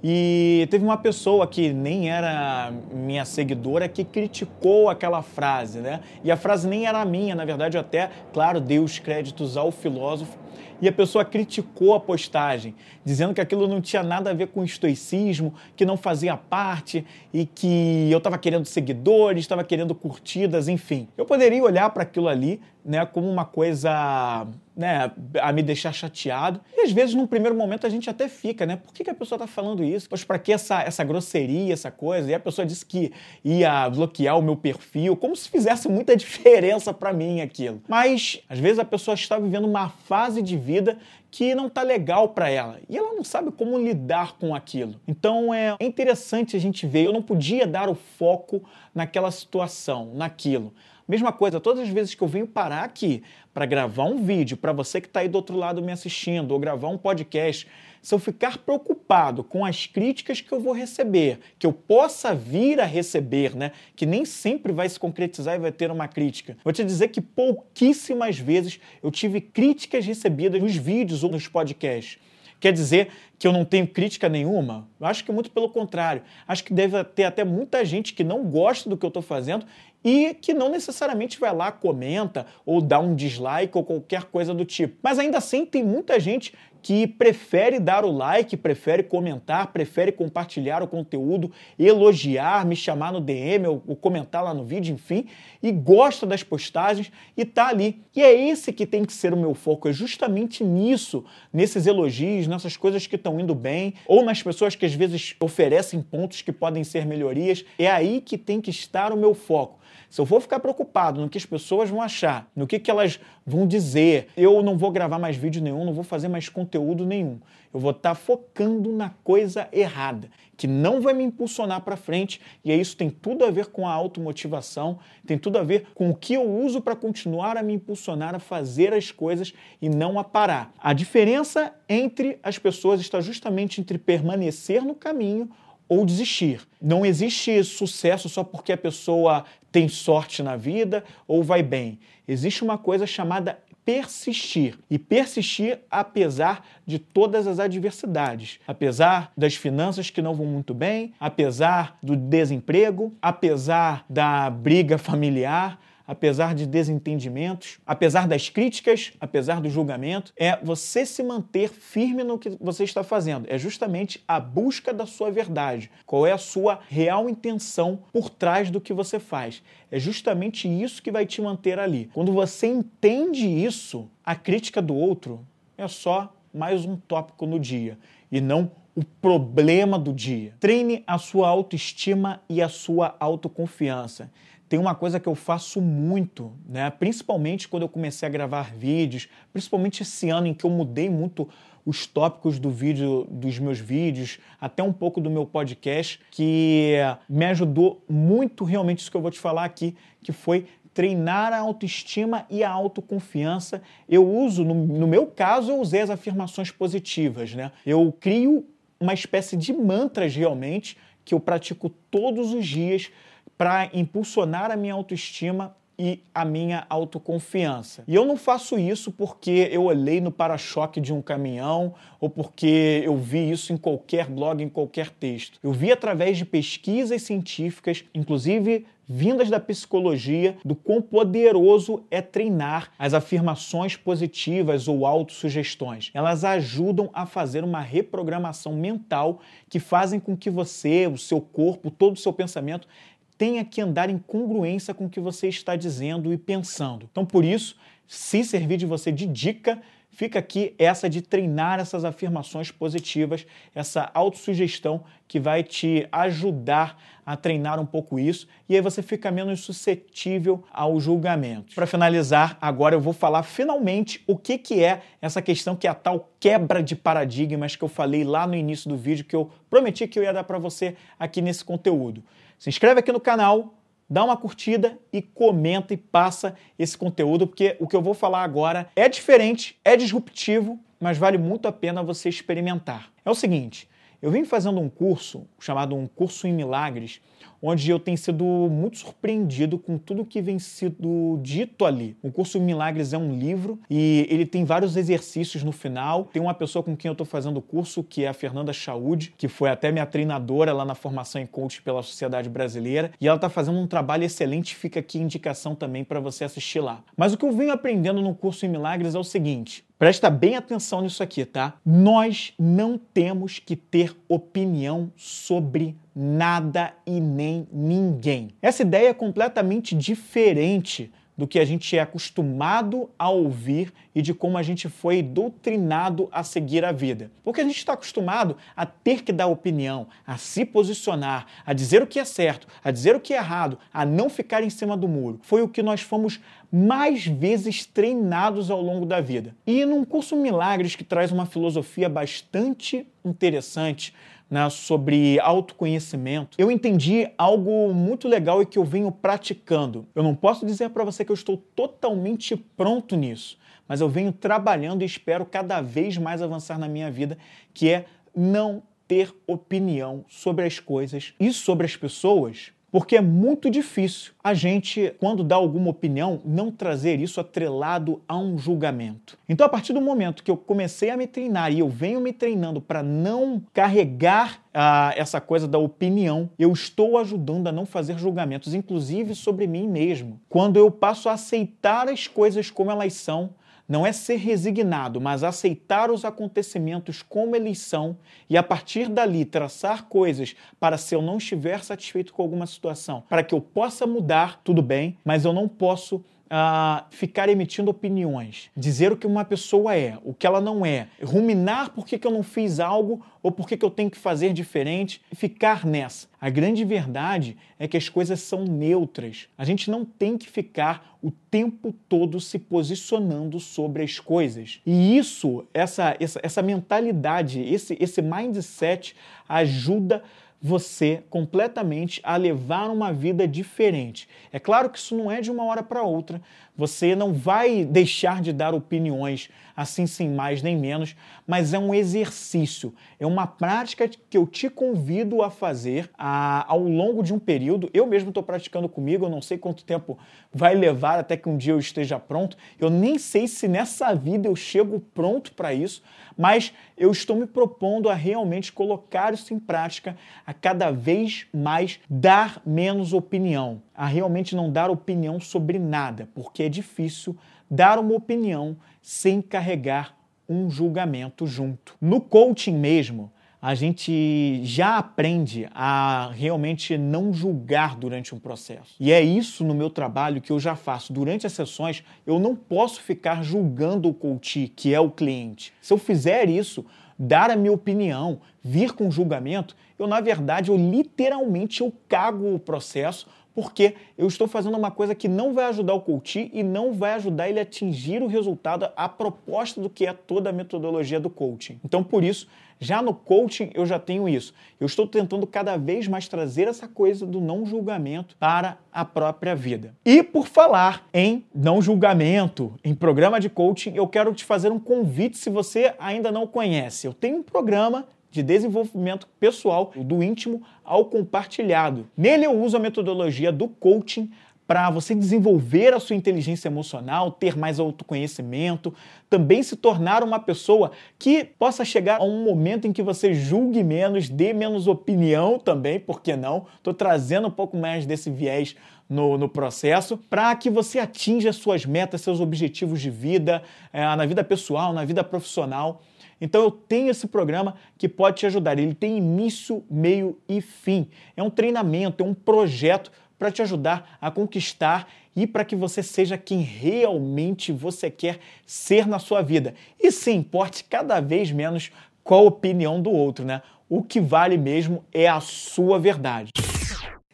e 0.03 0.67
teve 0.69 0.83
uma 0.83 0.97
pessoa 0.97 1.47
que 1.47 1.73
nem 1.73 2.09
era 2.09 2.71
minha 2.93 3.25
seguidora 3.25 3.87
que 3.87 4.03
criticou 4.03 4.89
aquela 4.89 5.21
frase, 5.21 5.79
né? 5.79 6.01
E 6.23 6.31
a 6.31 6.37
frase 6.37 6.67
nem 6.67 6.85
era 6.85 7.03
minha, 7.05 7.33
na 7.33 7.45
verdade, 7.45 7.77
eu 7.77 7.81
até, 7.81 8.09
claro, 8.33 8.59
dei 8.59 8.79
os 8.79 8.99
créditos 8.99 9.57
ao 9.57 9.71
filósofo. 9.71 10.44
E 10.81 10.87
a 10.87 10.91
pessoa 10.91 11.23
criticou 11.23 11.93
a 11.93 11.99
postagem, 11.99 12.75
dizendo 13.03 13.33
que 13.33 13.41
aquilo 13.41 13.67
não 13.67 13.81
tinha 13.81 14.03
nada 14.03 14.31
a 14.31 14.33
ver 14.33 14.47
com 14.47 14.63
estoicismo, 14.63 15.53
que 15.75 15.85
não 15.85 15.97
fazia 15.97 16.35
parte 16.35 17.05
e 17.33 17.45
que 17.45 18.09
eu 18.11 18.17
estava 18.17 18.37
querendo 18.37 18.65
seguidores, 18.65 19.43
estava 19.43 19.63
querendo 19.63 19.95
curtidas, 19.95 20.67
enfim. 20.67 21.07
Eu 21.17 21.25
poderia 21.25 21.63
olhar 21.63 21.89
para 21.89 22.03
aquilo 22.03 22.27
ali 22.27 22.59
né, 22.85 23.03
como 23.03 23.27
uma 23.27 23.43
coisa 23.43 24.47
né, 24.77 25.11
a 25.41 25.51
me 25.51 25.63
deixar 25.63 25.91
chateado. 25.91 26.61
E 26.77 26.81
às 26.81 26.91
vezes, 26.91 27.15
num 27.15 27.25
primeiro 27.25 27.55
momento, 27.55 27.87
a 27.87 27.89
gente 27.89 28.07
até 28.09 28.27
fica, 28.27 28.63
né? 28.63 28.75
Por 28.75 28.93
que, 28.93 29.03
que 29.03 29.09
a 29.09 29.13
pessoa 29.13 29.37
está 29.37 29.47
falando 29.47 29.83
isso? 29.83 30.07
Pois 30.07 30.23
para 30.23 30.37
que 30.37 30.53
essa, 30.53 30.83
essa 30.83 31.03
grosseria, 31.03 31.73
essa 31.73 31.89
coisa? 31.89 32.29
E 32.29 32.33
a 32.35 32.39
pessoa 32.39 32.63
disse 32.63 32.85
que 32.85 33.11
ia 33.43 33.89
bloquear 33.89 34.37
o 34.37 34.41
meu 34.41 34.55
perfil, 34.55 35.15
como 35.15 35.35
se 35.35 35.49
fizesse 35.49 35.89
muita 35.89 36.13
diferença 36.15 36.93
para 36.93 37.11
mim 37.11 37.41
aquilo. 37.41 37.81
Mas, 37.87 38.39
às 38.47 38.59
vezes, 38.59 38.77
a 38.77 38.85
pessoa 38.85 39.15
está 39.15 39.39
vivendo 39.39 39.65
uma 39.65 39.89
fase 39.89 40.43
de 40.43 40.54
vida 40.55 40.97
que 41.29 41.53
não 41.53 41.67
está 41.67 41.81
legal 41.81 42.29
para 42.29 42.49
ela 42.49 42.79
e 42.89 42.97
ela 42.97 43.13
não 43.13 43.23
sabe 43.23 43.51
como 43.51 43.77
lidar 43.77 44.37
com 44.37 44.55
aquilo. 44.55 44.95
Então 45.07 45.53
é 45.53 45.75
interessante 45.79 46.55
a 46.55 46.59
gente 46.59 46.87
ver. 46.87 47.05
Eu 47.05 47.13
não 47.13 47.21
podia 47.21 47.67
dar 47.67 47.89
o 47.89 47.95
foco 47.95 48.63
naquela 48.93 49.31
situação, 49.31 50.11
naquilo. 50.13 50.73
Mesma 51.07 51.31
coisa, 51.31 51.59
todas 51.59 51.83
as 51.83 51.89
vezes 51.89 52.15
que 52.15 52.21
eu 52.23 52.27
venho 52.27 52.47
parar 52.47 52.83
aqui 52.83 53.21
para 53.53 53.67
gravar 53.67 54.05
um 54.05 54.23
vídeo, 54.23 54.57
para 54.57 54.73
você 54.73 54.99
que 54.99 55.05
está 55.05 55.19
aí 55.19 55.27
do 55.27 55.35
outro 55.35 55.55
lado 55.55 55.79
me 55.81 55.91
assistindo, 55.91 56.51
ou 56.51 56.59
gravar 56.59 56.89
um 56.89 56.97
podcast, 56.97 57.67
se 58.01 58.13
eu 58.13 58.17
ficar 58.17 58.57
preocupado 58.57 59.43
com 59.43 59.63
as 59.63 59.85
críticas 59.85 60.41
que 60.41 60.51
eu 60.51 60.59
vou 60.59 60.73
receber, 60.73 61.39
que 61.59 61.67
eu 61.67 61.71
possa 61.71 62.33
vir 62.33 62.79
a 62.79 62.85
receber, 62.85 63.55
né? 63.55 63.71
Que 63.95 64.05
nem 64.05 64.25
sempre 64.25 64.73
vai 64.73 64.89
se 64.89 64.99
concretizar 64.99 65.55
e 65.55 65.59
vai 65.59 65.71
ter 65.71 65.91
uma 65.91 66.07
crítica. 66.07 66.57
Vou 66.63 66.73
te 66.73 66.83
dizer 66.83 67.09
que 67.09 67.21
pouquíssimas 67.21 68.39
vezes 68.39 68.79
eu 69.03 69.11
tive 69.11 69.41
críticas 69.41 70.05
recebidas 70.05 70.61
nos 70.61 70.75
vídeos 70.75 71.23
ou 71.23 71.31
nos 71.31 71.47
podcasts. 71.47 72.19
Quer 72.59 72.71
dizer 72.71 73.09
que 73.37 73.47
eu 73.47 73.51
não 73.51 73.65
tenho 73.65 73.85
crítica 73.85 74.29
nenhuma? 74.29 74.87
Eu 74.99 75.05
acho 75.05 75.23
que 75.23 75.31
muito 75.31 75.51
pelo 75.51 75.69
contrário. 75.69 76.23
Acho 76.47 76.63
que 76.63 76.73
deve 76.73 77.03
ter 77.03 77.25
até 77.25 77.43
muita 77.43 77.83
gente 77.85 78.13
que 78.13 78.23
não 78.23 78.43
gosta 78.45 78.89
do 78.89 78.97
que 78.97 79.05
eu 79.05 79.09
estou 79.09 79.21
fazendo 79.21 79.65
e 80.05 80.35
que 80.35 80.53
não 80.53 80.69
necessariamente 80.69 81.39
vai 81.39 81.51
lá, 81.51 81.71
comenta 81.71 82.45
ou 82.63 82.79
dá 82.79 82.99
um 82.99 83.15
dislike 83.15 83.75
ou 83.75 83.83
qualquer 83.83 84.25
coisa 84.25 84.53
do 84.53 84.63
tipo. 84.63 84.99
Mas 85.01 85.17
ainda 85.17 85.39
assim 85.39 85.65
tem 85.65 85.83
muita 85.83 86.19
gente 86.19 86.53
que 86.85 87.07
prefere 87.07 87.79
dar 87.79 88.05
o 88.05 88.11
like, 88.11 88.55
prefere 88.55 89.01
comentar, 89.01 89.73
prefere 89.73 90.11
compartilhar 90.11 90.83
o 90.83 90.87
conteúdo, 90.87 91.51
elogiar, 91.79 92.63
me 92.63 92.75
chamar 92.75 93.11
no 93.11 93.19
DM 93.19 93.65
ou, 93.65 93.83
ou 93.87 93.95
comentar 93.95 94.43
lá 94.43 94.53
no 94.53 94.63
vídeo, 94.63 94.93
enfim, 94.93 95.25
e 95.63 95.71
gosta 95.71 96.27
das 96.27 96.43
postagens 96.43 97.11
e 97.35 97.43
tá 97.43 97.69
ali. 97.69 98.03
E 98.15 98.21
é 98.21 98.49
esse 98.49 98.71
que 98.71 98.85
tem 98.85 99.03
que 99.03 99.13
ser 99.13 99.33
o 99.33 99.37
meu 99.37 99.55
foco, 99.55 99.89
é 99.89 99.91
justamente 99.91 100.63
nisso, 100.63 101.25
nesses 101.51 101.87
elogios, 101.87 102.45
nessas 102.45 102.77
coisas 102.77 103.07
que 103.07 103.15
estão 103.15 103.39
indo 103.39 103.55
bem, 103.55 103.95
ou 104.05 104.23
nas 104.23 104.43
pessoas 104.43 104.75
que 104.75 104.85
às 104.85 104.93
vezes 104.93 105.35
oferecem 105.39 105.99
pontos 106.03 106.43
que 106.43 106.51
podem 106.51 106.83
ser 106.83 107.03
melhorias. 107.03 107.65
É 107.79 107.89
aí 107.89 108.21
que 108.21 108.37
tem 108.37 108.61
que 108.61 108.69
estar 108.69 109.11
o 109.11 109.17
meu 109.17 109.33
foco. 109.33 109.79
Se 110.15 110.21
eu 110.21 110.25
for 110.25 110.39
ficar 110.39 110.61
preocupado 110.61 111.19
no 111.19 111.27
que 111.27 111.37
as 111.37 111.45
pessoas 111.45 111.89
vão 111.89 112.01
achar, 112.01 112.49
no 112.55 112.65
que, 112.65 112.79
que 112.79 112.89
elas 112.89 113.19
vão 113.45 113.67
dizer, 113.67 114.29
eu 114.37 114.63
não 114.63 114.77
vou 114.77 114.89
gravar 114.89 115.19
mais 115.19 115.35
vídeo 115.35 115.61
nenhum, 115.61 115.83
não 115.83 115.91
vou 115.91 116.05
fazer 116.05 116.29
mais 116.29 116.47
conteúdo 116.47 117.05
nenhum. 117.05 117.37
Eu 117.73 117.81
vou 117.81 117.91
estar 117.91 118.11
tá 118.11 118.15
focando 118.15 118.93
na 118.93 119.09
coisa 119.25 119.67
errada, 119.73 120.29
que 120.55 120.67
não 120.67 121.01
vai 121.01 121.13
me 121.13 121.25
impulsionar 121.25 121.81
para 121.81 121.97
frente, 121.97 122.39
e 122.63 122.73
isso 122.73 122.95
tem 122.95 123.09
tudo 123.09 123.43
a 123.43 123.51
ver 123.51 123.65
com 123.65 123.85
a 123.85 123.91
automotivação, 123.91 124.99
tem 125.27 125.37
tudo 125.37 125.57
a 125.57 125.63
ver 125.63 125.87
com 125.93 126.09
o 126.09 126.15
que 126.15 126.35
eu 126.35 126.49
uso 126.49 126.79
para 126.79 126.95
continuar 126.95 127.57
a 127.57 127.61
me 127.61 127.73
impulsionar 127.73 128.33
a 128.33 128.39
fazer 128.39 128.93
as 128.93 129.11
coisas 129.11 129.53
e 129.81 129.89
não 129.89 130.17
a 130.17 130.23
parar. 130.23 130.73
A 130.79 130.93
diferença 130.93 131.73
entre 131.89 132.39
as 132.41 132.57
pessoas 132.57 133.01
está 133.01 133.19
justamente 133.19 133.81
entre 133.81 133.97
permanecer 133.97 134.81
no 134.81 134.95
caminho 134.95 135.49
ou 135.87 136.05
desistir. 136.05 136.61
Não 136.81 137.05
existe 137.05 137.63
sucesso 137.63 138.27
só 138.29 138.43
porque 138.43 138.71
a 138.71 138.77
pessoa 138.77 139.45
tem 139.71 139.87
sorte 139.87 140.41
na 140.41 140.55
vida 140.55 141.03
ou 141.27 141.43
vai 141.43 141.61
bem. 141.61 141.99
Existe 142.27 142.63
uma 142.63 142.77
coisa 142.77 143.05
chamada 143.05 143.59
persistir. 143.85 144.79
E 144.89 144.97
persistir 144.97 145.79
apesar 145.89 146.65
de 146.85 146.97
todas 146.97 147.45
as 147.45 147.59
adversidades, 147.59 148.59
apesar 148.67 149.31
das 149.37 149.55
finanças 149.55 150.09
que 150.09 150.21
não 150.21 150.33
vão 150.33 150.47
muito 150.47 150.73
bem, 150.73 151.13
apesar 151.19 151.97
do 152.01 152.15
desemprego, 152.15 153.13
apesar 153.21 154.03
da 154.09 154.49
briga 154.49 154.97
familiar, 154.97 155.79
apesar 156.07 156.53
de 156.53 156.65
desentendimentos, 156.65 157.79
apesar 157.85 158.27
das 158.27 158.49
críticas, 158.49 159.13
apesar 159.19 159.61
do 159.61 159.69
julgamento, 159.69 160.31
é 160.37 160.57
você 160.63 161.05
se 161.05 161.23
manter 161.23 161.69
firme 161.69 162.23
no 162.23 162.37
que 162.37 162.49
você 162.59 162.83
está 162.83 163.03
fazendo. 163.03 163.45
É 163.49 163.57
justamente 163.57 164.23
a 164.27 164.39
busca 164.39 164.93
da 164.93 165.05
sua 165.05 165.31
verdade. 165.31 165.91
Qual 166.05 166.25
é 166.25 166.31
a 166.31 166.37
sua 166.37 166.79
real 166.87 167.29
intenção 167.29 167.99
por 168.11 168.29
trás 168.29 168.69
do 168.69 168.81
que 168.81 168.93
você 168.93 169.19
faz? 169.19 169.63
É 169.91 169.99
justamente 169.99 170.67
isso 170.67 171.01
que 171.01 171.11
vai 171.11 171.25
te 171.25 171.41
manter 171.41 171.79
ali. 171.79 172.09
Quando 172.13 172.31
você 172.31 172.67
entende 172.67 173.47
isso, 173.47 174.09
a 174.23 174.35
crítica 174.35 174.81
do 174.81 174.95
outro 174.95 175.45
é 175.77 175.87
só 175.87 176.33
mais 176.53 176.85
um 176.85 176.95
tópico 176.95 177.45
no 177.45 177.59
dia 177.59 177.97
e 178.31 178.39
não 178.39 178.71
o 178.95 179.03
problema 179.03 179.99
do 179.99 180.13
dia. 180.13 180.55
Treine 180.59 181.03
a 181.05 181.17
sua 181.17 181.49
autoestima 181.49 182.41
e 182.47 182.61
a 182.61 182.69
sua 182.69 183.15
autoconfiança 183.19 184.31
tem 184.75 184.79
uma 184.81 184.93
coisa 184.93 185.21
que 185.21 185.27
eu 185.27 185.35
faço 185.35 185.79
muito, 185.79 186.51
né? 186.67 186.89
principalmente 186.89 187.65
quando 187.65 187.83
eu 187.83 187.87
comecei 187.87 188.27
a 188.27 188.29
gravar 188.29 188.75
vídeos, 188.75 189.29
principalmente 189.53 190.03
esse 190.03 190.29
ano 190.29 190.47
em 190.47 190.53
que 190.53 190.65
eu 190.65 190.69
mudei 190.69 191.09
muito 191.09 191.47
os 191.85 192.05
tópicos 192.05 192.59
do 192.59 192.69
vídeo, 192.69 193.25
dos 193.31 193.57
meus 193.57 193.79
vídeos, 193.79 194.37
até 194.59 194.83
um 194.83 194.91
pouco 194.91 195.21
do 195.21 195.29
meu 195.29 195.45
podcast, 195.45 196.19
que 196.29 196.95
me 197.29 197.45
ajudou 197.45 198.03
muito 198.09 198.65
realmente 198.65 198.99
isso 198.99 199.09
que 199.09 199.15
eu 199.15 199.21
vou 199.21 199.31
te 199.31 199.39
falar 199.39 199.63
aqui, 199.63 199.95
que 200.21 200.33
foi 200.33 200.67
treinar 200.93 201.53
a 201.53 201.59
autoestima 201.59 202.45
e 202.49 202.61
a 202.61 202.69
autoconfiança. 202.69 203.81
Eu 204.09 204.29
uso, 204.29 204.65
no, 204.65 204.75
no 204.75 205.07
meu 205.07 205.25
caso, 205.25 205.71
eu 205.71 205.79
usei 205.79 206.01
as 206.01 206.09
afirmações 206.09 206.69
positivas, 206.69 207.55
né? 207.55 207.71
Eu 207.85 208.13
crio 208.19 208.65
uma 208.99 209.13
espécie 209.13 209.55
de 209.55 209.71
mantras 209.71 210.35
realmente 210.35 210.97
que 211.23 211.33
eu 211.33 211.39
pratico 211.39 211.89
todos 212.11 212.53
os 212.53 212.67
dias 212.67 213.09
para 213.57 213.89
impulsionar 213.93 214.71
a 214.71 214.75
minha 214.75 214.93
autoestima 214.93 215.75
e 215.97 216.21
a 216.33 216.43
minha 216.43 216.85
autoconfiança. 216.89 218.03
E 218.07 218.13
eu 218.13 218.25
não 218.25 218.35
faço 218.35 218.77
isso 218.77 219.11
porque 219.11 219.69
eu 219.71 219.83
olhei 219.83 220.19
no 220.19 220.31
para-choque 220.31 220.99
de 220.99 221.13
um 221.13 221.21
caminhão 221.21 221.93
ou 222.19 222.29
porque 222.29 223.01
eu 223.03 223.15
vi 223.17 223.49
isso 223.49 223.71
em 223.71 223.77
qualquer 223.77 224.27
blog, 224.27 224.61
em 224.61 224.69
qualquer 224.69 225.09
texto. 225.09 225.59
Eu 225.63 225.71
vi 225.71 225.91
através 225.91 226.37
de 226.37 226.45
pesquisas 226.45 227.21
científicas, 227.21 228.03
inclusive 228.13 228.85
vindas 229.07 229.49
da 229.49 229.59
psicologia, 229.59 230.57
do 230.65 230.75
quão 230.75 231.01
poderoso 231.01 232.03
é 232.09 232.21
treinar 232.21 232.91
as 232.97 233.13
afirmações 233.13 233.95
positivas 233.95 234.87
ou 234.87 235.05
autossugestões. 235.05 236.09
Elas 236.13 236.43
ajudam 236.43 237.09
a 237.13 237.25
fazer 237.25 237.63
uma 237.63 237.81
reprogramação 237.81 238.73
mental 238.73 239.39
que 239.69 239.79
fazem 239.79 240.19
com 240.19 240.35
que 240.35 240.49
você, 240.49 241.07
o 241.07 241.17
seu 241.17 241.39
corpo, 241.39 241.91
todo 241.91 242.15
o 242.15 242.19
seu 242.19 242.33
pensamento 242.33 242.87
tenha 243.37 243.63
que 243.65 243.81
andar 243.81 244.09
em 244.09 244.17
congruência 244.17 244.93
com 244.93 245.05
o 245.05 245.09
que 245.09 245.19
você 245.19 245.47
está 245.47 245.75
dizendo 245.75 246.33
e 246.33 246.37
pensando. 246.37 247.07
Então, 247.11 247.25
por 247.25 247.43
isso, 247.43 247.75
se 248.07 248.43
servir 248.43 248.77
de 248.77 248.85
você 248.85 249.11
de 249.11 249.25
dica, 249.25 249.81
fica 250.15 250.39
aqui 250.39 250.73
essa 250.79 251.09
de 251.09 251.21
treinar 251.21 251.79
essas 251.79 252.05
afirmações 252.05 252.71
positivas, 252.71 253.45
essa 253.73 254.09
autossugestão 254.13 255.03
que 255.27 255.39
vai 255.39 255.61
te 255.61 256.07
ajudar 256.11 256.97
a 257.25 257.35
treinar 257.35 257.79
um 257.79 257.85
pouco 257.85 258.17
isso 258.17 258.47
e 258.69 258.75
aí 258.75 258.81
você 258.81 259.01
fica 259.01 259.31
menos 259.31 259.61
suscetível 259.61 260.63
ao 260.71 260.99
julgamento. 260.99 261.75
Para 261.75 261.87
finalizar, 261.87 262.57
agora 262.61 262.95
eu 262.95 263.01
vou 263.01 263.13
falar 263.13 263.43
finalmente 263.43 264.23
o 264.27 264.37
que, 264.37 264.57
que 264.57 264.83
é 264.83 265.01
essa 265.21 265.41
questão 265.41 265.75
que 265.75 265.87
é 265.87 265.89
a 265.89 265.95
tal 265.95 266.29
quebra 266.39 266.81
de 266.81 266.95
paradigmas 266.95 267.75
que 267.75 267.83
eu 267.83 267.89
falei 267.89 268.23
lá 268.23 268.47
no 268.47 268.55
início 268.55 268.87
do 268.87 268.95
vídeo 268.95 269.25
que 269.25 269.35
eu 269.35 269.51
prometi 269.69 270.07
que 270.07 270.17
eu 270.17 270.23
ia 270.23 270.31
dar 270.31 270.43
para 270.43 270.59
você 270.59 270.95
aqui 271.19 271.41
nesse 271.41 271.65
conteúdo. 271.65 272.23
Se 272.57 272.69
inscreve 272.69 272.99
aqui 272.99 273.11
no 273.11 273.19
canal, 273.19 273.75
dá 274.09 274.23
uma 274.23 274.37
curtida 274.37 274.97
e 275.11 275.21
comenta 275.21 275.93
e 275.93 275.97
passa 275.97 276.55
esse 276.77 276.97
conteúdo, 276.97 277.47
porque 277.47 277.75
o 277.79 277.87
que 277.87 277.95
eu 277.95 278.01
vou 278.01 278.13
falar 278.13 278.43
agora 278.43 278.89
é 278.95 279.09
diferente, 279.09 279.79
é 279.83 279.97
disruptivo, 279.97 280.79
mas 280.99 281.17
vale 281.17 281.37
muito 281.37 281.67
a 281.67 281.71
pena 281.71 282.03
você 282.03 282.29
experimentar. 282.29 283.11
É 283.23 283.29
o 283.29 283.35
seguinte, 283.35 283.89
eu 284.21 284.31
vim 284.31 284.45
fazendo 284.45 284.79
um 284.79 284.89
curso 284.89 285.47
chamado 285.59 285.95
um 285.95 286.07
curso 286.07 286.47
em 286.47 286.53
milagres, 286.53 287.21
onde 287.65 287.89
eu 287.89 287.99
tenho 287.99 288.17
sido 288.17 288.45
muito 288.45 288.99
surpreendido 288.99 289.79
com 289.79 289.97
tudo 289.97 290.23
que 290.23 290.41
vem 290.41 290.59
sido 290.59 291.39
dito 291.41 291.83
ali. 291.83 292.15
O 292.21 292.31
curso 292.31 292.59
milagres 292.59 293.11
é 293.11 293.17
um 293.17 293.35
livro 293.37 293.79
e 293.89 294.27
ele 294.29 294.45
tem 294.45 294.63
vários 294.63 294.95
exercícios 294.95 295.63
no 295.63 295.71
final. 295.71 296.25
Tem 296.25 296.41
uma 296.41 296.53
pessoa 296.53 296.83
com 296.83 296.95
quem 296.95 297.09
eu 297.09 297.13
estou 297.13 297.25
fazendo 297.25 297.57
o 297.57 297.61
curso, 297.61 298.03
que 298.03 298.23
é 298.23 298.27
a 298.27 298.33
Fernanda 298.33 298.71
Chaude, 298.71 299.33
que 299.37 299.47
foi 299.47 299.69
até 299.69 299.91
minha 299.91 300.05
treinadora 300.05 300.73
lá 300.73 300.85
na 300.85 300.93
formação 300.93 301.41
em 301.41 301.47
coach 301.47 301.81
pela 301.81 302.03
Sociedade 302.03 302.49
Brasileira, 302.49 303.11
e 303.19 303.27
ela 303.27 303.37
está 303.37 303.49
fazendo 303.49 303.79
um 303.79 303.87
trabalho 303.87 304.23
excelente. 304.23 304.75
Fica 304.75 304.99
aqui 304.99 305.17
indicação 305.17 305.73
também 305.73 306.03
para 306.03 306.19
você 306.19 306.43
assistir 306.43 306.79
lá. 306.79 307.03
Mas 307.17 307.33
o 307.33 307.37
que 307.37 307.45
eu 307.45 307.51
venho 307.51 307.71
aprendendo 307.71 308.21
no 308.21 308.35
curso 308.35 308.65
em 308.65 308.69
milagres 308.69 309.15
é 309.15 309.19
o 309.19 309.23
seguinte: 309.23 309.83
Presta 309.97 310.29
bem 310.29 310.57
atenção 310.57 311.01
nisso 311.01 311.23
aqui, 311.23 311.45
tá? 311.45 311.75
Nós 311.85 312.53
não 312.59 312.97
temos 312.97 313.59
que 313.59 313.77
ter 313.77 314.13
opinião 314.27 315.11
sobre 315.15 315.95
nada 316.15 316.93
e 317.05 317.19
nem 317.19 317.67
ninguém. 317.71 318.49
Essa 318.61 318.83
ideia 318.83 319.09
é 319.09 319.13
completamente 319.13 319.93
diferente 319.93 321.11
do 321.37 321.47
que 321.47 321.59
a 321.59 321.65
gente 321.65 321.95
é 321.97 321.99
acostumado 321.99 323.09
a 323.19 323.29
ouvir 323.29 323.93
e 324.13 324.21
de 324.21 324.33
como 324.33 324.57
a 324.57 324.63
gente 324.63 324.87
foi 324.87 325.21
doutrinado 325.21 326.29
a 326.31 326.43
seguir 326.43 326.85
a 326.85 326.91
vida. 326.91 327.29
Porque 327.43 327.59
a 327.59 327.63
gente 327.63 327.77
está 327.77 327.93
acostumado 327.93 328.55
a 328.75 328.85
ter 328.85 329.23
que 329.23 329.33
dar 329.33 329.47
opinião, 329.47 330.07
a 330.25 330.37
se 330.37 330.63
posicionar, 330.63 331.45
a 331.65 331.73
dizer 331.73 332.01
o 332.01 332.07
que 332.07 332.19
é 332.19 332.25
certo, 332.25 332.67
a 332.83 332.89
dizer 332.89 333.15
o 333.15 333.19
que 333.19 333.33
é 333.33 333.37
errado, 333.37 333.77
a 333.93 334.05
não 334.05 334.29
ficar 334.29 334.63
em 334.63 334.69
cima 334.69 334.95
do 334.95 335.07
muro. 335.07 335.39
Foi 335.41 335.61
o 335.61 335.67
que 335.67 335.83
nós 335.83 336.01
fomos 336.01 336.39
mais 336.71 337.25
vezes 337.25 337.85
treinados 337.85 338.71
ao 338.71 338.81
longo 338.81 339.05
da 339.05 339.19
vida. 339.19 339.55
E 339.67 339.85
num 339.85 340.05
curso 340.05 340.35
Milagres 340.35 340.95
que 340.95 341.03
traz 341.03 341.31
uma 341.31 341.45
filosofia 341.45 342.07
bastante 342.07 343.05
interessante, 343.23 344.13
né, 344.49 344.69
sobre 344.69 345.39
autoconhecimento, 345.39 346.55
eu 346.57 346.69
entendi 346.69 347.27
algo 347.37 347.93
muito 347.93 348.27
legal 348.27 348.61
e 348.61 348.65
que 348.65 348.77
eu 348.77 348.83
venho 348.83 349.11
praticando. 349.11 350.07
Eu 350.13 350.23
não 350.23 350.35
posso 350.35 350.65
dizer 350.65 350.89
para 350.89 351.03
você 351.03 351.25
que 351.25 351.31
eu 351.31 351.35
estou 351.35 351.57
totalmente 351.57 352.55
pronto 352.55 353.15
nisso, 353.15 353.57
mas 353.87 354.01
eu 354.01 354.09
venho 354.09 354.31
trabalhando 354.31 355.01
e 355.01 355.05
espero 355.05 355.45
cada 355.45 355.81
vez 355.81 356.17
mais 356.17 356.41
avançar 356.41 356.77
na 356.77 356.87
minha 356.87 357.09
vida, 357.09 357.37
que 357.73 357.89
é 357.89 358.05
não 358.35 358.83
ter 359.07 359.33
opinião 359.47 360.25
sobre 360.27 360.65
as 360.65 360.79
coisas 360.79 361.33
e 361.39 361.53
sobre 361.53 361.85
as 361.85 361.95
pessoas 361.95 362.71
porque 362.95 363.17
é 363.17 363.21
muito 363.21 363.69
difícil 363.69 364.31
a 364.41 364.53
gente, 364.53 365.13
quando 365.19 365.43
dá 365.43 365.57
alguma 365.57 365.89
opinião, 365.89 366.39
não 366.45 366.71
trazer 366.71 367.19
isso 367.19 367.41
atrelado 367.41 368.21
a 368.25 368.37
um 368.37 368.57
julgamento. 368.57 369.37
Então, 369.49 369.67
a 369.67 369.69
partir 369.69 369.91
do 369.91 369.99
momento 369.99 370.41
que 370.41 370.49
eu 370.49 370.55
comecei 370.55 371.09
a 371.09 371.17
me 371.17 371.27
treinar 371.27 371.73
e 371.73 371.79
eu 371.79 371.89
venho 371.89 372.21
me 372.21 372.31
treinando 372.31 372.79
para 372.79 373.03
não 373.03 373.61
carregar 373.73 374.63
ah, 374.73 375.11
essa 375.17 375.41
coisa 375.41 375.67
da 375.67 375.77
opinião, 375.77 376.49
eu 376.57 376.71
estou 376.71 377.17
ajudando 377.17 377.67
a 377.67 377.71
não 377.73 377.85
fazer 377.85 378.17
julgamentos, 378.17 378.73
inclusive 378.73 379.35
sobre 379.35 379.67
mim 379.67 379.89
mesmo. 379.89 380.39
Quando 380.47 380.77
eu 380.77 380.89
passo 380.89 381.27
a 381.27 381.33
aceitar 381.33 382.07
as 382.07 382.27
coisas 382.27 382.71
como 382.71 382.91
elas 382.91 383.11
são, 383.11 383.49
não 383.87 384.05
é 384.05 384.11
ser 384.11 384.37
resignado, 384.37 385.21
mas 385.21 385.43
aceitar 385.43 386.09
os 386.09 386.25
acontecimentos 386.25 387.21
como 387.21 387.55
eles 387.55 387.79
são 387.79 388.17
e 388.49 388.57
a 388.57 388.63
partir 388.63 389.09
dali 389.09 389.45
traçar 389.45 390.05
coisas 390.05 390.55
para 390.79 390.97
se 390.97 391.15
eu 391.15 391.21
não 391.21 391.37
estiver 391.37 391.83
satisfeito 391.83 392.33
com 392.33 392.41
alguma 392.41 392.65
situação, 392.65 393.23
para 393.29 393.43
que 393.43 393.53
eu 393.53 393.61
possa 393.61 394.07
mudar, 394.07 394.61
tudo 394.63 394.81
bem, 394.81 395.17
mas 395.23 395.45
eu 395.45 395.53
não 395.53 395.67
posso 395.67 396.23
uh, 396.45 397.05
ficar 397.09 397.49
emitindo 397.49 397.91
opiniões, 397.91 398.69
dizer 398.75 399.11
o 399.11 399.17
que 399.17 399.27
uma 399.27 399.45
pessoa 399.45 399.95
é, 399.95 400.17
o 400.23 400.33
que 400.33 400.45
ela 400.47 400.61
não 400.61 400.85
é, 400.85 401.07
ruminar 401.23 401.91
por 401.91 402.05
que, 402.05 402.17
que 402.17 402.27
eu 402.27 402.31
não 402.31 402.43
fiz 402.43 402.79
algo 402.79 403.25
ou 403.41 403.51
por 403.51 403.67
que, 403.67 403.77
que 403.77 403.85
eu 403.85 403.91
tenho 403.91 404.09
que 404.09 404.17
fazer 404.17 404.53
diferente 404.53 405.21
ficar 405.33 405.85
nessa. 405.85 406.27
A 406.39 406.49
grande 406.49 406.83
verdade 406.83 407.57
é 407.77 407.87
que 407.87 407.97
as 407.97 408.09
coisas 408.09 408.39
são 408.39 408.65
neutras. 408.65 409.47
A 409.57 409.65
gente 409.65 409.89
não 409.89 410.03
tem 410.03 410.37
que 410.37 410.49
ficar 410.49 411.17
o 411.21 411.31
tempo 411.31 411.93
todo 412.07 412.39
se 412.39 412.59
posicionando 412.59 413.59
sobre 413.59 414.03
as 414.03 414.19
coisas. 414.19 414.81
E 414.85 415.17
isso, 415.17 415.65
essa, 415.73 416.15
essa, 416.19 416.39
essa 416.43 416.61
mentalidade, 416.61 417.61
esse, 417.61 417.97
esse 417.99 418.21
mindset 418.21 419.15
ajuda 419.47 420.23
você 420.65 421.23
completamente 421.29 422.19
a 422.23 422.35
levar 422.35 422.89
uma 422.89 423.13
vida 423.13 423.47
diferente. 423.47 424.27
É 424.51 424.57
claro 424.57 424.89
que 424.89 424.97
isso 424.97 425.15
não 425.15 425.29
é 425.29 425.39
de 425.39 425.51
uma 425.51 425.63
hora 425.63 425.83
para 425.83 426.01
outra. 426.01 426.41
Você 426.77 427.15
não 427.15 427.33
vai 427.33 427.85
deixar 427.85 428.41
de 428.41 428.51
dar 428.51 428.73
opiniões 428.73 429.49
assim 429.75 430.07
sem 430.07 430.29
mais 430.29 430.61
nem 430.61 430.77
menos, 430.77 431.15
mas 431.45 431.73
é 431.73 431.79
um 431.79 431.93
exercício, 431.93 432.93
é 433.19 433.25
uma 433.25 433.45
prática 433.45 434.07
que 434.07 434.37
eu 434.37 434.47
te 434.47 434.69
convido 434.69 435.41
a 435.41 435.49
fazer 435.49 436.09
a, 436.17 436.65
ao 436.71 436.79
longo 436.79 437.21
de 437.21 437.33
um 437.33 437.39
período. 437.39 437.89
Eu 437.93 438.07
mesmo 438.07 438.29
estou 438.29 438.41
praticando 438.41 438.87
comigo, 438.87 439.25
eu 439.25 439.29
não 439.29 439.41
sei 439.41 439.57
quanto 439.57 439.83
tempo 439.83 440.17
vai 440.53 440.75
levar 440.75 441.19
até 441.19 441.35
que 441.35 441.49
um 441.49 441.57
dia 441.57 441.73
eu 441.73 441.79
esteja 441.79 442.17
pronto. 442.17 442.55
Eu 442.79 442.89
nem 442.89 443.17
sei 443.19 443.47
se 443.47 443.67
nessa 443.67 444.13
vida 444.13 444.47
eu 444.47 444.55
chego 444.55 444.99
pronto 445.13 445.51
para 445.51 445.73
isso, 445.73 446.01
mas 446.37 446.73
eu 446.97 447.11
estou 447.11 447.35
me 447.35 447.45
propondo 447.45 448.09
a 448.09 448.13
realmente 448.13 448.71
colocar 448.71 449.33
isso 449.33 449.53
em 449.53 449.59
prática, 449.59 450.17
a 450.45 450.53
cada 450.53 450.91
vez 450.91 451.47
mais 451.53 451.99
dar 452.09 452.61
menos 452.65 453.13
opinião, 453.13 453.81
a 453.93 454.05
realmente 454.05 454.55
não 454.55 454.71
dar 454.71 454.89
opinião 454.89 455.39
sobre 455.39 455.79
nada, 455.79 456.29
porque 456.33 456.64
é 456.65 456.69
difícil 456.69 457.35
dar 457.69 457.99
uma 457.99 458.13
opinião 458.13 458.77
sem 459.01 459.41
carregar 459.41 460.17
um 460.47 460.69
julgamento 460.69 461.47
junto. 461.47 461.95
No 461.99 462.21
coaching 462.21 462.75
mesmo, 462.77 463.31
a 463.61 463.73
gente 463.73 464.61
já 464.63 464.97
aprende 464.97 465.67
a 465.73 466.29
realmente 466.35 466.99
não 466.99 467.33
julgar 467.33 467.95
durante 467.95 468.35
um 468.35 468.39
processo. 468.39 468.95
E 468.99 469.11
é 469.11 469.23
isso 469.23 469.63
no 469.63 469.73
meu 469.73 469.89
trabalho 469.89 470.39
que 470.39 470.51
eu 470.51 470.59
já 470.59 470.75
faço. 470.75 471.11
Durante 471.11 471.47
as 471.47 471.53
sessões, 471.53 472.03
eu 472.27 472.37
não 472.37 472.55
posso 472.55 473.01
ficar 473.01 473.43
julgando 473.43 474.07
o 474.07 474.13
coach, 474.13 474.71
que 474.75 474.93
é 474.93 474.99
o 474.99 475.09
cliente. 475.09 475.73
Se 475.81 475.91
eu 475.91 475.97
fizer 475.97 476.47
isso, 476.47 476.85
dar 477.17 477.49
a 477.49 477.55
minha 477.55 477.73
opinião, 477.73 478.39
vir 478.63 478.91
com 478.93 479.09
julgamento, 479.09 479.75
eu 479.97 480.05
na 480.05 480.21
verdade, 480.21 480.69
eu 480.69 480.77
literalmente 480.77 481.81
eu 481.81 481.91
cago 482.07 482.53
o 482.53 482.59
processo 482.59 483.25
porque 483.55 483.95
eu 484.17 484.27
estou 484.27 484.47
fazendo 484.47 484.77
uma 484.77 484.91
coisa 484.91 485.15
que 485.15 485.29
não 485.29 485.53
vai 485.53 485.65
ajudar 485.65 485.93
o 485.93 486.01
coach 486.01 486.51
e 486.53 486.61
não 486.61 486.93
vai 486.93 487.13
ajudar 487.13 487.49
ele 487.49 487.57
a 487.57 487.63
atingir 487.63 488.21
o 488.21 488.27
resultado, 488.27 488.89
a 488.95 489.07
proposta 489.07 489.79
do 489.81 489.89
que 489.89 490.05
é 490.05 490.13
toda 490.13 490.49
a 490.49 490.53
metodologia 490.53 491.19
do 491.19 491.29
coaching. 491.29 491.79
Então, 491.83 492.03
por 492.03 492.23
isso, 492.23 492.47
já 492.79 493.01
no 493.01 493.13
coaching 493.13 493.71
eu 493.73 493.85
já 493.85 493.97
tenho 493.97 494.27
isso. 494.27 494.53
Eu 494.79 494.85
estou 494.85 495.07
tentando 495.07 495.47
cada 495.47 495.77
vez 495.77 496.07
mais 496.07 496.27
trazer 496.27 496.67
essa 496.67 496.87
coisa 496.87 497.25
do 497.25 497.39
não 497.39 497.65
julgamento 497.65 498.35
para 498.37 498.77
a 498.91 499.05
própria 499.05 499.55
vida. 499.55 499.95
E 500.03 500.21
por 500.21 500.47
falar 500.47 501.07
em 501.13 501.45
não 501.53 501.81
julgamento, 501.81 502.73
em 502.83 502.93
programa 502.93 503.39
de 503.39 503.49
coaching, 503.49 503.93
eu 503.95 504.07
quero 504.07 504.33
te 504.33 504.43
fazer 504.43 504.71
um 504.71 504.79
convite 504.79 505.37
se 505.37 505.49
você 505.49 505.93
ainda 505.97 506.31
não 506.31 506.45
conhece. 506.45 507.07
Eu 507.07 507.13
tenho 507.13 507.37
um 507.37 507.43
programa 507.43 508.05
de 508.35 508.43
desenvolvimento 508.43 509.27
pessoal 509.39 509.93
do 509.95 510.21
íntimo 510.21 510.61
ao 510.83 511.05
compartilhado. 511.05 512.05
Nele 512.17 512.45
eu 512.45 512.51
uso 512.51 512.75
a 512.75 512.79
metodologia 512.79 513.49
do 513.49 513.69
coaching 513.69 514.29
para 514.67 514.89
você 514.89 515.15
desenvolver 515.15 515.93
a 515.93 515.99
sua 515.99 516.15
inteligência 516.15 516.67
emocional, 516.67 517.31
ter 517.31 517.55
mais 517.55 517.79
autoconhecimento, 517.79 518.93
também 519.29 519.61
se 519.63 519.75
tornar 519.75 520.23
uma 520.23 520.39
pessoa 520.39 520.91
que 521.17 521.45
possa 521.45 521.85
chegar 521.85 522.19
a 522.19 522.23
um 522.23 522.43
momento 522.43 522.87
em 522.87 522.91
que 522.91 523.03
você 523.03 523.33
julgue 523.33 523.83
menos, 523.83 524.27
dê 524.27 524.53
menos 524.53 524.87
opinião 524.87 525.59
também, 525.59 525.99
por 525.99 526.19
que 526.19 526.35
não? 526.35 526.65
Estou 526.77 526.93
trazendo 526.93 527.47
um 527.47 527.51
pouco 527.51 527.77
mais 527.77 528.05
desse 528.05 528.29
viés 528.29 528.75
no, 529.07 529.37
no 529.37 529.47
processo, 529.47 530.17
para 530.29 530.53
que 530.55 530.69
você 530.69 530.97
atinja 530.97 531.53
suas 531.53 531.85
metas, 531.85 532.21
seus 532.21 532.41
objetivos 532.41 532.99
de 532.99 533.11
vida, 533.11 533.61
é, 533.93 534.03
na 534.03 534.25
vida 534.25 534.43
pessoal, 534.43 534.91
na 534.91 535.05
vida 535.05 535.23
profissional. 535.23 536.01
Então 536.39 536.61
eu 536.61 536.71
tenho 536.71 537.09
esse 537.09 537.27
programa 537.27 537.75
que 537.97 538.09
pode 538.09 538.37
te 538.37 538.45
ajudar. 538.45 538.77
Ele 538.77 538.93
tem 538.93 539.17
início, 539.17 539.83
meio 539.89 540.37
e 540.47 540.61
fim. 540.61 541.07
É 541.35 541.43
um 541.43 541.49
treinamento, 541.49 542.23
é 542.23 542.27
um 542.27 542.33
projeto 542.33 543.11
para 543.37 543.51
te 543.51 543.61
ajudar 543.61 544.17
a 544.21 544.31
conquistar 544.31 545.07
e 545.35 545.45
para 545.45 545.65
que 545.65 545.75
você 545.75 546.01
seja 546.01 546.37
quem 546.37 546.61
realmente 546.61 547.71
você 547.71 548.09
quer 548.09 548.39
ser 548.65 549.05
na 549.07 549.19
sua 549.19 549.41
vida. 549.41 549.73
E 549.99 550.11
se 550.11 550.31
importe 550.31 550.83
cada 550.83 551.19
vez 551.19 551.51
menos 551.51 551.91
com 552.23 552.35
a 552.35 552.41
opinião 552.41 553.01
do 553.01 553.11
outro, 553.11 553.45
né? 553.45 553.61
O 553.89 554.01
que 554.01 554.19
vale 554.19 554.57
mesmo 554.57 555.03
é 555.13 555.27
a 555.27 555.39
sua 555.39 555.99
verdade. 555.99 556.51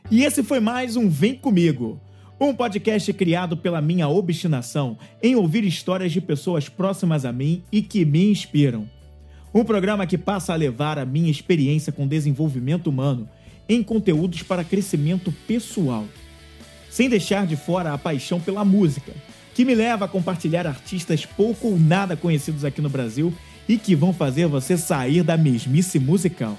E 0.10 0.26
esse 0.26 0.44
foi 0.44 0.60
mais 0.60 0.98
um 0.98 1.08
Vem 1.08 1.36
Comigo, 1.36 2.00
um 2.44 2.56
podcast 2.56 3.14
criado 3.14 3.56
pela 3.56 3.80
minha 3.80 4.08
obstinação 4.08 4.98
em 5.22 5.36
ouvir 5.36 5.64
histórias 5.64 6.12
de 6.12 6.20
pessoas 6.20 6.68
próximas 6.68 7.24
a 7.24 7.32
mim 7.32 7.62
e 7.72 7.84
que 7.84 8.04
me 8.04 8.32
inspiram. 8.32 8.90
Um 9.54 9.64
programa 9.64 10.08
que 10.08 10.18
passa 10.18 10.52
a 10.52 10.56
levar 10.56 10.98
a 10.98 11.06
minha 11.06 11.30
experiência 11.30 11.94
com 11.94 12.08
desenvolvimento 12.08 12.88
humano 12.88 13.30
em 13.70 13.84
conteúdos 13.84 14.42
para 14.42 14.64
crescimento 14.64 15.32
pessoal, 15.46 16.08
sem 16.90 17.08
deixar 17.08 17.46
de 17.46 17.56
fora 17.56 17.94
a 17.94 17.98
paixão 17.98 18.40
pela 18.40 18.66
música, 18.66 19.14
que 19.54 19.64
me 19.64 19.76
leva 19.76 20.06
a 20.06 20.08
compartilhar 20.08 20.66
artistas 20.66 21.24
pouco 21.24 21.68
ou 21.68 21.78
nada 21.78 22.18
conhecidos 22.18 22.66
aqui 22.66 22.82
no 22.82 22.90
Brasil 22.90 23.32
e 23.70 23.78
que 23.78 23.96
vão 23.96 24.12
fazer 24.12 24.48
você 24.48 24.80
sair 24.80 25.22
da 25.22 25.38
mesmice 25.38 26.00
musical. 26.00 26.58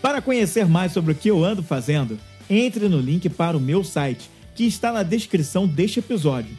Para 0.00 0.22
conhecer 0.22 0.68
mais 0.68 0.92
sobre 0.92 1.10
o 1.10 1.16
que 1.16 1.28
eu 1.28 1.44
ando 1.44 1.64
fazendo, 1.64 2.16
entre 2.48 2.88
no 2.88 3.00
link 3.00 3.28
para 3.28 3.56
o 3.56 3.60
meu 3.60 3.82
site, 3.82 4.30
que 4.58 4.66
está 4.66 4.92
na 4.92 5.04
descrição 5.04 5.68
deste 5.68 6.00
episódio. 6.00 6.50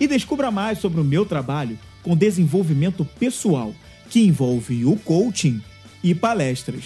E 0.00 0.08
descubra 0.08 0.50
mais 0.50 0.78
sobre 0.78 0.98
o 0.98 1.04
meu 1.04 1.26
trabalho 1.26 1.78
com 2.02 2.16
desenvolvimento 2.16 3.04
pessoal, 3.04 3.74
que 4.08 4.20
envolve 4.20 4.86
o 4.86 4.96
coaching 4.96 5.60
e 6.02 6.14
palestras. 6.14 6.84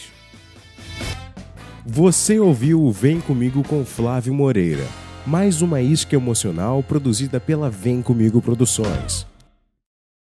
Você 1.86 2.40
ouviu 2.40 2.82
o 2.82 2.90
Vem 2.90 3.20
Comigo 3.20 3.62
com 3.62 3.84
Flávio 3.84 4.34
Moreira, 4.34 4.84
mais 5.24 5.62
uma 5.62 5.80
isca 5.80 6.16
emocional 6.16 6.82
produzida 6.82 7.38
pela 7.38 7.70
Vem 7.70 8.02
Comigo 8.02 8.42
Produções. 8.42 9.31